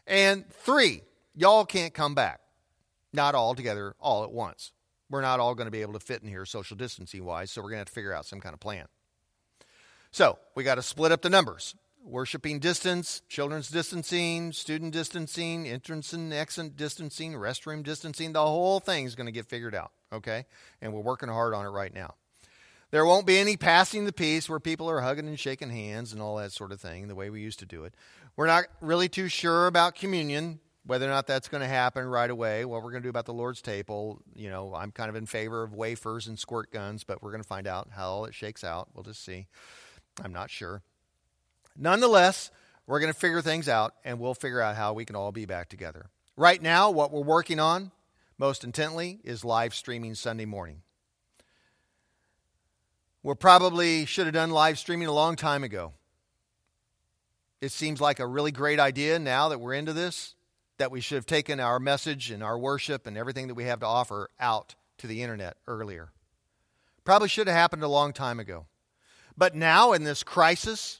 And 0.07 0.49
three, 0.50 1.03
y'all 1.35 1.65
can't 1.65 1.93
come 1.93 2.15
back. 2.15 2.41
Not 3.12 3.35
all 3.35 3.55
together, 3.55 3.95
all 3.99 4.25
at 4.25 4.31
once. 4.31 4.73
We're 5.11 5.23
not 5.23 5.41
all 5.41 5.55
going 5.55 5.67
to 5.67 5.73
be 5.73 5.83
able 5.83 5.95
to 5.95 6.00
fit 6.00 6.23
in 6.23 6.29
here 6.29 6.45
social 6.45 6.77
distancing 6.77 7.25
wise, 7.25 7.50
so 7.50 7.61
we're 7.61 7.71
going 7.71 7.79
to 7.79 7.81
have 7.81 7.89
to 7.89 7.93
figure 7.93 8.15
out 8.15 8.27
some 8.27 8.41
kind 8.41 8.53
of 8.53 8.61
plan. 8.61 8.87
So 10.12 10.39
we 10.55 10.65
got 10.65 10.77
to 10.77 10.83
split 10.83 11.12
up 11.12 11.23
the 11.23 11.31
numbers 11.31 11.75
worshiping 12.04 12.59
distance, 12.59 13.23
children's 13.28 13.69
distancing, 13.69 14.52
student 14.52 14.92
distancing, 14.92 15.69
entrance 15.69 16.12
and 16.12 16.33
exit 16.33 16.76
distancing, 16.76 17.35
restroom 17.35 17.83
distancing. 17.83 18.33
The 18.33 18.42
whole 18.42 18.80
thing 18.80 19.04
is 19.04 19.14
going 19.14 19.26
to 19.26 19.33
get 19.33 19.47
figured 19.47 19.75
out, 19.75 19.92
okay? 20.12 20.47
And 20.80 20.92
we're 20.92 21.00
working 21.00 21.28
hard 21.28 21.54
on 21.54 21.66
it 21.66 21.71
right 21.71 21.95
now. 21.95 22.14
There 22.90 23.07
won't 23.07 23.26
be 23.26 23.38
any 23.38 23.57
passing 23.57 24.04
the 24.04 24.12
peace 24.12 24.49
where 24.49 24.59
people 24.59 24.90
are 24.90 25.00
hugging 25.00 25.28
and 25.28 25.38
shaking 25.38 25.71
hands 25.71 26.12
and 26.12 26.21
all 26.21 26.37
that 26.37 26.52
sort 26.52 26.73
of 26.73 26.80
thing, 26.80 27.07
the 27.07 27.14
way 27.14 27.30
we 27.30 27.40
used 27.40 27.61
to 27.61 27.66
do 27.66 27.85
it. 27.85 27.95
We're 28.37 28.49
not 28.49 28.64
really 28.80 29.09
too 29.09 29.28
sure 29.28 29.69
about 29.69 29.95
communion, 29.95 30.59
whether 30.85 31.07
or 31.07 31.11
not 31.11 31.26
that's 31.28 31.47
going 31.47 31.61
to 31.61 31.69
happen 31.69 32.04
right 32.07 32.30
away. 32.30 32.64
What 32.64 32.83
we're 32.83 32.90
going 32.90 33.02
to 33.02 33.07
do 33.07 33.11
about 33.11 33.26
the 33.26 33.35
Lord's 33.35 33.62
table, 33.62 34.21
you 34.35 34.50
know, 34.50 34.75
I'm 34.75 34.90
kind 34.90 35.09
of 35.09 35.14
in 35.14 35.26
favor 35.26 35.62
of 35.62 35.75
wafers 35.75 36.26
and 36.26 36.37
squirt 36.38 36.73
guns, 36.73 37.04
but 37.04 37.23
we're 37.23 37.30
going 37.30 37.42
to 37.42 37.49
find 37.49 37.69
out 37.69 37.90
how 37.92 38.25
it 38.25 38.35
shakes 38.35 38.64
out. 38.64 38.88
We'll 38.95 39.04
just 39.04 39.25
see. 39.25 39.47
I'm 40.25 40.33
not 40.33 40.50
sure. 40.50 40.83
Nonetheless, 41.77 42.50
we're 42.87 43.00
going 43.00 43.12
to 43.12 43.19
figure 43.19 43.43
things 43.43 43.69
out 43.69 43.95
and 44.05 44.19
we'll 44.19 44.35
figure 44.35 44.61
out 44.61 44.77
how 44.77 44.93
we 44.93 45.05
can 45.05 45.17
all 45.17 45.33
be 45.33 45.47
back 45.47 45.69
together. 45.69 46.11
Right 46.37 46.61
now, 46.61 46.91
what 46.91 47.12
we're 47.12 47.23
working 47.23 47.61
on 47.61 47.93
most 48.39 48.65
intently 48.65 49.21
is 49.23 49.45
live 49.45 49.75
streaming 49.75 50.15
Sunday 50.15 50.47
morning. 50.47 50.83
We 53.23 53.35
probably 53.35 54.07
should 54.07 54.27
have 54.27 54.35
done 54.35 54.50
live 54.50 54.79
streaming 54.79 55.09
a 55.09 55.12
long 55.12 55.37
time 55.37 55.62
ago. 55.62 55.93
It 57.61 57.71
seems 57.71 58.00
like 58.00 58.19
a 58.19 58.27
really 58.27 58.50
great 58.53 58.81
idea 58.81 59.19
now 59.19 59.50
that 59.50 59.61
we're 59.61 59.75
into 59.75 59.93
this, 59.93 60.35
that 60.79 60.91
we 60.91 61.03
should 61.03 61.17
have 61.17 61.27
taken 61.27 61.61
our 61.61 61.79
message 61.79 62.31
and 62.31 62.43
our 62.43 62.59
worship 62.59 63.07
and 63.07 63.19
everything 63.19 63.49
that 63.49 63.55
we 63.55 63.65
have 63.65 63.81
to 63.81 63.87
offer 63.87 64.31
out 64.41 64.75
to 64.99 65.07
the 65.07 65.23
internet 65.23 65.59
earlier. 65.67 66.11
Probably 67.05 67.29
should 67.29 67.47
have 67.47 67.57
happened 67.57 67.83
a 67.83 67.89
long 67.89 68.15
time 68.15 68.41
ago. 68.41 68.67
But 69.37 69.55
now, 69.55 69.93
in 69.93 70.05
this 70.05 70.23
crisis, 70.23 71.00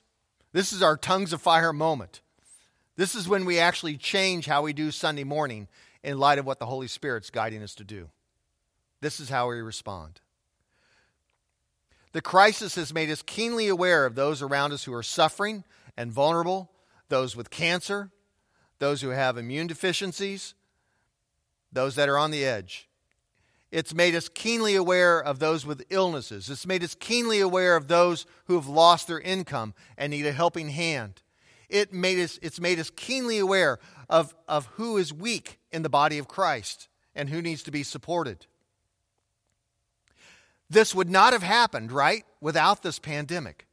this 0.53 0.73
is 0.73 0.83
our 0.83 0.97
tongues 0.97 1.33
of 1.33 1.41
fire 1.41 1.73
moment. 1.73 2.21
This 2.97 3.15
is 3.15 3.29
when 3.29 3.45
we 3.45 3.59
actually 3.59 3.97
change 3.97 4.47
how 4.47 4.63
we 4.63 4.73
do 4.73 4.91
Sunday 4.91 5.25
morning 5.25 5.69
in 6.03 6.19
light 6.19 6.39
of 6.39 6.47
what 6.47 6.59
the 6.59 6.67
Holy 6.67 6.87
Spirit's 6.87 7.31
guiding 7.31 7.63
us 7.63 7.75
to 7.77 7.85
do. 7.85 8.11
This 9.01 9.21
is 9.21 9.31
how 9.31 9.49
we 9.49 9.61
respond. 9.61 10.21
The 12.13 12.21
crisis 12.21 12.75
has 12.75 12.93
made 12.93 13.09
us 13.11 13.23
keenly 13.23 13.69
aware 13.69 14.05
of 14.05 14.17
those 14.17 14.43
around 14.43 14.73
us 14.73 14.85
who 14.85 14.93
are 14.93 15.03
suffering 15.03 15.65
and 15.97 16.13
vulnerable, 16.13 16.71
those 17.09 17.37
with 17.37 17.51
cancer, 17.51 18.11
those 18.79 19.01
who 19.01 19.11
have 19.11 19.39
immune 19.39 19.69
deficiencies, 19.69 20.55
those 21.73 21.95
that 21.95 22.09
are 22.09 22.19
on 22.19 22.33
the 22.33 22.45
edge. 22.45 22.90
It's 23.71 23.95
made 23.95 24.17
us 24.17 24.29
keenly 24.29 24.75
aware 24.75 25.21
of 25.21 25.39
those 25.39 25.65
with 25.65 25.85
illnesses. 25.91 26.51
It's 26.51 26.67
made 26.67 26.83
us 26.83 26.97
keenly 26.97 27.41
aware 27.41 27.77
of 27.77 27.87
those 27.87 28.27
who 28.47 28.55
have 28.55 28.67
lost 28.67 29.07
their 29.07 29.21
income 29.21 29.75
and 29.97 30.11
need 30.11 30.27
a 30.27 30.33
helping 30.33 30.71
hand. 30.71 31.23
It 31.69 31.93
made 31.93 32.19
us, 32.19 32.39
it's 32.43 32.61
made 32.61 32.81
us 32.81 32.91
keenly 32.91 33.39
aware 33.39 33.79
of, 34.09 34.35
of 34.49 34.67
who 34.75 34.97
is 34.97 35.13
weak 35.13 35.61
in 35.71 35.83
the 35.83 35.89
body 35.89 36.19
of 36.19 36.27
Christ 36.27 36.89
and 37.15 37.29
who 37.29 37.41
needs 37.41 37.63
to 37.63 37.71
be 37.71 37.85
supported. 37.85 38.47
This 40.69 40.95
would 40.95 41.11
not 41.11 41.33
have 41.33 41.43
happened, 41.43 41.93
right, 41.93 42.25
without 42.41 42.83
this 42.83 42.99
pandemic. 42.99 43.67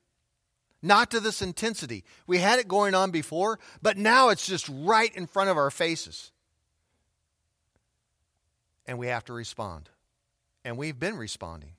Not 0.83 1.09
to 1.11 1.19
this 1.19 1.41
intensity. 1.41 2.03
We 2.27 2.37
had 2.37 2.59
it 2.59 2.67
going 2.67 2.93
on 2.93 3.09
before, 3.09 3.57
but 3.81 3.97
now 3.97 4.29
it's 4.29 4.45
just 4.45 4.69
right 4.69 5.13
in 5.15 5.25
front 5.25 5.49
of 5.49 5.57
our 5.57 5.71
faces. 5.71 6.31
And 8.87 8.97
we 8.97 9.07
have 9.07 9.25
to 9.25 9.33
respond. 9.33 9.89
And 10.63 10.77
we've 10.77 10.97
been 10.97 11.17
responding. 11.17 11.73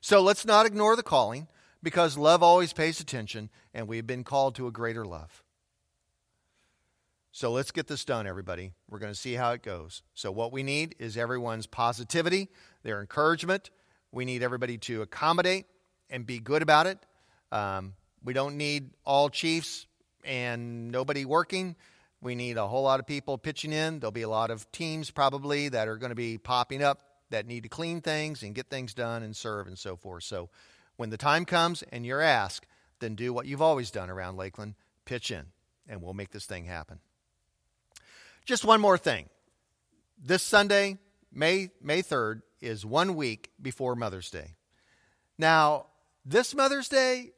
So 0.00 0.20
let's 0.20 0.44
not 0.44 0.66
ignore 0.66 0.96
the 0.96 1.02
calling 1.02 1.46
because 1.82 2.16
love 2.16 2.42
always 2.42 2.72
pays 2.72 3.00
attention, 3.00 3.50
and 3.74 3.86
we've 3.86 4.06
been 4.06 4.24
called 4.24 4.54
to 4.56 4.66
a 4.66 4.72
greater 4.72 5.04
love. 5.04 5.42
So 7.30 7.50
let's 7.50 7.70
get 7.70 7.86
this 7.86 8.04
done, 8.04 8.26
everybody. 8.26 8.72
We're 8.88 8.98
going 8.98 9.12
to 9.12 9.18
see 9.18 9.34
how 9.34 9.52
it 9.52 9.62
goes. 9.62 10.02
So, 10.14 10.30
what 10.30 10.52
we 10.52 10.62
need 10.62 10.94
is 10.98 11.16
everyone's 11.16 11.66
positivity, 11.66 12.48
their 12.82 13.00
encouragement, 13.00 13.70
we 14.12 14.26
need 14.26 14.42
everybody 14.42 14.76
to 14.78 15.00
accommodate 15.00 15.64
and 16.10 16.26
be 16.26 16.38
good 16.38 16.60
about 16.60 16.86
it. 16.86 16.98
Um, 17.50 17.94
we 18.22 18.34
don't 18.34 18.58
need 18.58 18.90
all 19.04 19.30
chiefs 19.30 19.86
and 20.24 20.90
nobody 20.90 21.24
working. 21.24 21.74
We 22.22 22.36
need 22.36 22.56
a 22.56 22.68
whole 22.68 22.84
lot 22.84 23.00
of 23.00 23.06
people 23.06 23.36
pitching 23.36 23.72
in. 23.72 23.98
There'll 23.98 24.12
be 24.12 24.22
a 24.22 24.28
lot 24.28 24.52
of 24.52 24.70
teams 24.70 25.10
probably 25.10 25.68
that 25.70 25.88
are 25.88 25.96
going 25.96 26.10
to 26.10 26.16
be 26.16 26.38
popping 26.38 26.82
up 26.82 27.02
that 27.30 27.46
need 27.46 27.64
to 27.64 27.68
clean 27.68 28.00
things 28.00 28.44
and 28.44 28.54
get 28.54 28.70
things 28.70 28.94
done 28.94 29.24
and 29.24 29.36
serve 29.36 29.66
and 29.66 29.76
so 29.76 29.96
forth. 29.96 30.22
So 30.22 30.48
when 30.96 31.10
the 31.10 31.16
time 31.16 31.44
comes 31.44 31.82
and 31.90 32.06
you're 32.06 32.20
asked, 32.20 32.64
then 33.00 33.16
do 33.16 33.32
what 33.32 33.46
you've 33.46 33.60
always 33.60 33.90
done 33.90 34.08
around 34.08 34.36
Lakeland 34.36 34.76
pitch 35.04 35.32
in, 35.32 35.46
and 35.88 36.00
we'll 36.00 36.14
make 36.14 36.30
this 36.30 36.46
thing 36.46 36.64
happen. 36.64 37.00
Just 38.44 38.64
one 38.64 38.80
more 38.80 38.98
thing. 38.98 39.28
This 40.16 40.44
Sunday, 40.44 40.98
May, 41.32 41.70
May 41.82 42.02
3rd, 42.02 42.42
is 42.60 42.86
one 42.86 43.16
week 43.16 43.50
before 43.60 43.96
Mother's 43.96 44.30
Day. 44.30 44.54
Now, 45.38 45.86
this 46.24 46.54
Mother's 46.54 46.88
Day 46.88 47.32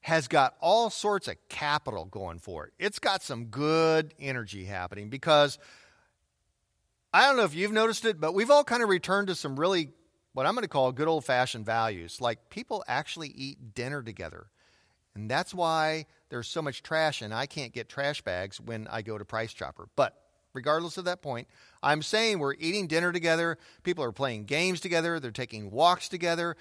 has 0.00 0.28
got 0.28 0.54
all 0.60 0.90
sorts 0.90 1.28
of 1.28 1.36
capital 1.48 2.04
going 2.04 2.38
for 2.38 2.66
it. 2.66 2.72
It's 2.78 2.98
got 2.98 3.22
some 3.22 3.46
good 3.46 4.14
energy 4.20 4.64
happening 4.64 5.08
because 5.08 5.58
I 7.12 7.26
don't 7.26 7.36
know 7.36 7.44
if 7.44 7.54
you've 7.54 7.72
noticed 7.72 8.04
it, 8.04 8.20
but 8.20 8.34
we've 8.34 8.50
all 8.50 8.64
kind 8.64 8.82
of 8.82 8.88
returned 8.88 9.28
to 9.28 9.34
some 9.34 9.58
really 9.58 9.90
what 10.32 10.46
I'm 10.46 10.54
going 10.54 10.62
to 10.62 10.68
call 10.68 10.92
good 10.92 11.08
old 11.08 11.24
fashioned 11.24 11.66
values. 11.66 12.20
Like 12.20 12.48
people 12.48 12.84
actually 12.86 13.28
eat 13.28 13.74
dinner 13.74 14.02
together. 14.02 14.46
And 15.14 15.28
that's 15.28 15.52
why 15.52 16.06
there's 16.28 16.46
so 16.46 16.62
much 16.62 16.84
trash, 16.84 17.22
and 17.22 17.34
I 17.34 17.46
can't 17.46 17.72
get 17.72 17.88
trash 17.88 18.22
bags 18.22 18.60
when 18.60 18.86
I 18.86 19.02
go 19.02 19.18
to 19.18 19.24
Price 19.24 19.52
Chopper. 19.52 19.88
But 19.96 20.14
regardless 20.52 20.98
of 20.98 21.04
that 21.04 21.22
point. 21.22 21.48
I'm 21.82 22.02
saying 22.02 22.38
we're 22.38 22.54
eating 22.54 22.86
dinner 22.86 23.12
together. 23.12 23.58
People 23.82 24.04
are 24.04 24.12
playing 24.12 24.44
games 24.44 24.80
together. 24.80 25.20
They're 25.20 25.30
taking 25.30 25.70
walks 25.70 26.08
together. 26.08 26.56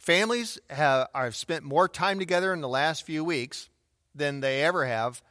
Families 0.00 0.58
have, 0.68 1.08
have 1.14 1.36
spent 1.36 1.62
more 1.62 1.88
time 1.88 2.18
together 2.18 2.52
in 2.52 2.60
the 2.60 2.68
last 2.68 3.04
few 3.04 3.22
weeks 3.22 3.68
than 4.14 4.40
they 4.40 4.64
ever 4.64 4.84
have 4.86 5.22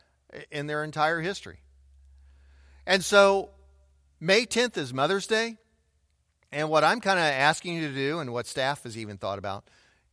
in 0.49 0.67
their 0.67 0.83
entire 0.83 1.19
history. 1.19 1.59
And 2.85 3.03
so, 3.03 3.49
May 4.19 4.45
10th 4.45 4.77
is 4.77 4.93
Mother's 4.93 5.27
Day. 5.27 5.57
And 6.51 6.69
what 6.69 6.85
I'm 6.85 7.01
kind 7.01 7.19
of 7.19 7.25
asking 7.25 7.75
you 7.75 7.87
to 7.89 7.93
do, 7.93 8.19
and 8.19 8.31
what 8.31 8.47
staff 8.47 8.83
has 8.83 8.97
even 8.97 9.17
thought 9.17 9.37
about, 9.37 9.65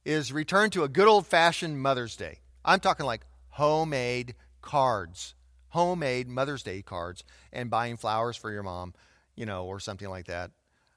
is 0.04 0.32
return 0.32 0.70
to 0.70 0.82
a 0.82 0.88
good 0.88 1.06
old 1.06 1.26
fashioned 1.26 1.80
Mother's 1.80 2.16
Day. 2.16 2.40
I'm 2.64 2.80
talking 2.80 3.06
like 3.06 3.24
homemade 3.50 4.34
cards 4.60 5.36
homemade 5.76 6.26
Mother's 6.26 6.62
Day 6.62 6.80
cards 6.80 7.22
and 7.52 7.68
buying 7.68 7.98
flowers 7.98 8.36
for 8.36 8.50
your 8.50 8.62
mom, 8.62 8.94
you 9.34 9.44
know, 9.44 9.66
or 9.66 9.78
something 9.78 10.08
like 10.08 10.26
that, 10.26 10.50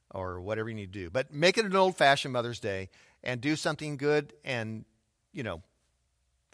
or 0.10 0.40
whatever 0.40 0.70
you 0.70 0.76
need 0.76 0.94
to 0.94 1.00
do. 1.00 1.10
But 1.10 1.34
make 1.34 1.58
it 1.58 1.66
an 1.66 1.76
old 1.76 1.98
fashioned 1.98 2.32
Mother's 2.32 2.62
Day 2.62 2.90
and 3.24 3.42
do 3.42 3.56
something 3.56 3.98
good 3.98 4.34
and, 4.44 4.86
you 5.34 5.44
know, 5.44 5.62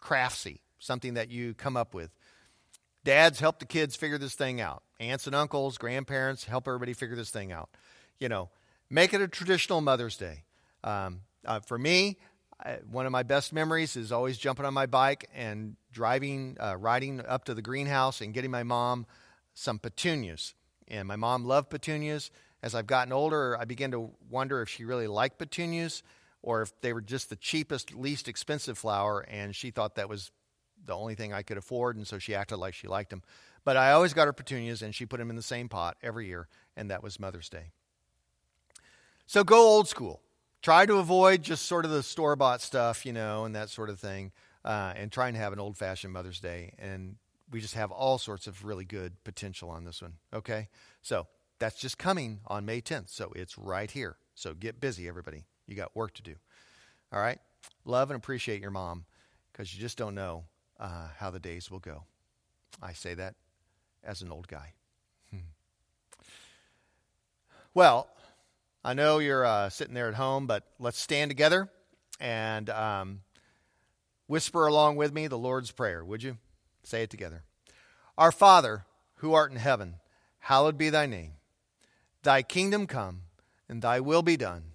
craftsy, 0.01 0.59
something 0.79 1.15
that 1.15 1.29
you 1.29 1.53
come 1.53 1.77
up 1.77 1.93
with. 1.93 2.11
Dads 3.03 3.39
help 3.39 3.59
the 3.59 3.65
kids 3.65 3.95
figure 3.95 4.17
this 4.17 4.33
thing 4.33 4.61
out. 4.61 4.83
Aunts 4.99 5.27
and 5.27 5.35
uncles, 5.35 5.77
grandparents 5.77 6.45
help 6.45 6.67
everybody 6.67 6.93
figure 6.93 7.15
this 7.15 7.29
thing 7.29 7.51
out. 7.51 7.69
You 8.19 8.29
know, 8.29 8.49
make 8.89 9.13
it 9.13 9.21
a 9.21 9.27
traditional 9.27 9.81
Mother's 9.81 10.17
Day. 10.17 10.43
Um, 10.83 11.21
uh, 11.45 11.59
for 11.59 11.77
me, 11.77 12.17
I, 12.63 12.79
one 12.89 13.05
of 13.05 13.11
my 13.11 13.23
best 13.23 13.53
memories 13.53 13.95
is 13.95 14.11
always 14.11 14.37
jumping 14.37 14.65
on 14.65 14.73
my 14.73 14.85
bike 14.85 15.29
and 15.35 15.75
driving, 15.91 16.57
uh, 16.59 16.77
riding 16.77 17.23
up 17.25 17.45
to 17.45 17.53
the 17.53 17.61
greenhouse 17.61 18.21
and 18.21 18.33
getting 18.33 18.51
my 18.51 18.63
mom 18.63 19.05
some 19.53 19.79
petunias. 19.79 20.53
And 20.87 21.07
my 21.07 21.15
mom 21.15 21.45
loved 21.45 21.69
petunias. 21.69 22.31
As 22.63 22.73
I've 22.73 22.87
gotten 22.87 23.13
older, 23.13 23.57
I 23.59 23.65
began 23.65 23.91
to 23.91 24.11
wonder 24.29 24.61
if 24.61 24.69
she 24.69 24.85
really 24.85 25.07
liked 25.07 25.37
petunias 25.37 26.01
or 26.45 26.61
if 26.61 26.79
they 26.81 26.93
were 26.93 27.01
just 27.01 27.29
the 27.31 27.35
cheapest, 27.35 27.93
least 27.95 28.27
expensive 28.27 28.77
flower, 28.77 29.21
and 29.21 29.55
she 29.55 29.71
thought 29.71 29.95
that 29.95 30.07
was 30.07 30.31
the 30.85 30.95
only 30.95 31.15
thing 31.15 31.33
I 31.33 31.41
could 31.41 31.57
afford, 31.57 31.97
and 31.97 32.07
so 32.07 32.19
she 32.19 32.35
acted 32.35 32.57
like 32.57 32.75
she 32.75 32.87
liked 32.87 33.09
them. 33.09 33.23
But 33.63 33.77
I 33.77 33.91
always 33.91 34.13
got 34.13 34.27
her 34.27 34.33
petunias, 34.33 34.83
and 34.83 34.93
she 34.93 35.07
put 35.07 35.17
them 35.17 35.31
in 35.31 35.35
the 35.35 35.41
same 35.41 35.67
pot 35.67 35.97
every 36.03 36.27
year, 36.27 36.47
and 36.77 36.91
that 36.91 37.01
was 37.01 37.19
Mother's 37.19 37.49
Day. 37.49 37.71
So 39.25 39.43
go 39.43 39.57
old 39.57 39.87
school. 39.87 40.21
Try 40.61 40.85
to 40.85 40.97
avoid 40.97 41.41
just 41.41 41.65
sort 41.65 41.83
of 41.83 41.89
the 41.89 42.03
store 42.03 42.35
bought 42.35 42.61
stuff, 42.61 43.07
you 43.07 43.13
know, 43.13 43.45
and 43.45 43.55
that 43.55 43.69
sort 43.69 43.89
of 43.89 43.99
thing, 43.99 44.31
uh, 44.63 44.93
and 44.95 45.11
try 45.11 45.27
and 45.27 45.35
have 45.35 45.51
an 45.51 45.59
old 45.59 45.77
fashioned 45.77 46.13
Mother's 46.13 46.39
Day. 46.39 46.73
And 46.77 47.15
we 47.49 47.59
just 47.59 47.73
have 47.73 47.91
all 47.91 48.19
sorts 48.19 48.45
of 48.45 48.63
really 48.63 48.85
good 48.85 49.23
potential 49.23 49.71
on 49.71 49.83
this 49.83 49.99
one, 49.99 50.13
okay? 50.31 50.69
So 51.01 51.25
that's 51.57 51.79
just 51.79 51.97
coming 51.97 52.41
on 52.45 52.65
May 52.65 52.81
10th. 52.81 53.09
So 53.09 53.31
it's 53.35 53.57
right 53.57 53.89
here. 53.89 54.17
So 54.35 54.53
get 54.53 54.79
busy, 54.79 55.07
everybody. 55.07 55.45
You 55.67 55.75
got 55.75 55.95
work 55.95 56.13
to 56.15 56.21
do. 56.21 56.35
All 57.11 57.19
right? 57.19 57.39
Love 57.85 58.11
and 58.11 58.17
appreciate 58.17 58.61
your 58.61 58.71
mom 58.71 59.05
because 59.51 59.73
you 59.73 59.81
just 59.81 59.97
don't 59.97 60.15
know 60.15 60.43
uh, 60.79 61.07
how 61.17 61.29
the 61.29 61.39
days 61.39 61.71
will 61.71 61.79
go. 61.79 62.03
I 62.81 62.93
say 62.93 63.13
that 63.13 63.35
as 64.03 64.21
an 64.21 64.31
old 64.31 64.47
guy. 64.47 64.73
Hmm. 65.31 65.47
Well, 67.73 68.07
I 68.83 68.93
know 68.93 69.19
you're 69.19 69.45
uh, 69.45 69.69
sitting 69.69 69.93
there 69.93 70.09
at 70.09 70.15
home, 70.15 70.45
but 70.45 70.63
let's 70.79 70.99
stand 70.99 71.31
together 71.31 71.69
and 72.19 72.69
um, 72.69 73.21
whisper 74.27 74.67
along 74.67 74.95
with 74.97 75.13
me 75.13 75.27
the 75.27 75.37
Lord's 75.37 75.71
Prayer, 75.71 76.03
would 76.03 76.21
you? 76.21 76.37
Say 76.83 77.03
it 77.03 77.09
together. 77.09 77.43
Our 78.17 78.31
Father, 78.31 78.85
who 79.15 79.33
art 79.33 79.51
in 79.51 79.57
heaven, 79.57 79.95
hallowed 80.39 80.77
be 80.77 80.89
thy 80.89 81.05
name. 81.05 81.33
Thy 82.23 82.43
kingdom 82.43 82.87
come, 82.87 83.21
and 83.67 83.81
thy 83.81 83.99
will 83.99 84.21
be 84.21 84.37
done, 84.37 84.74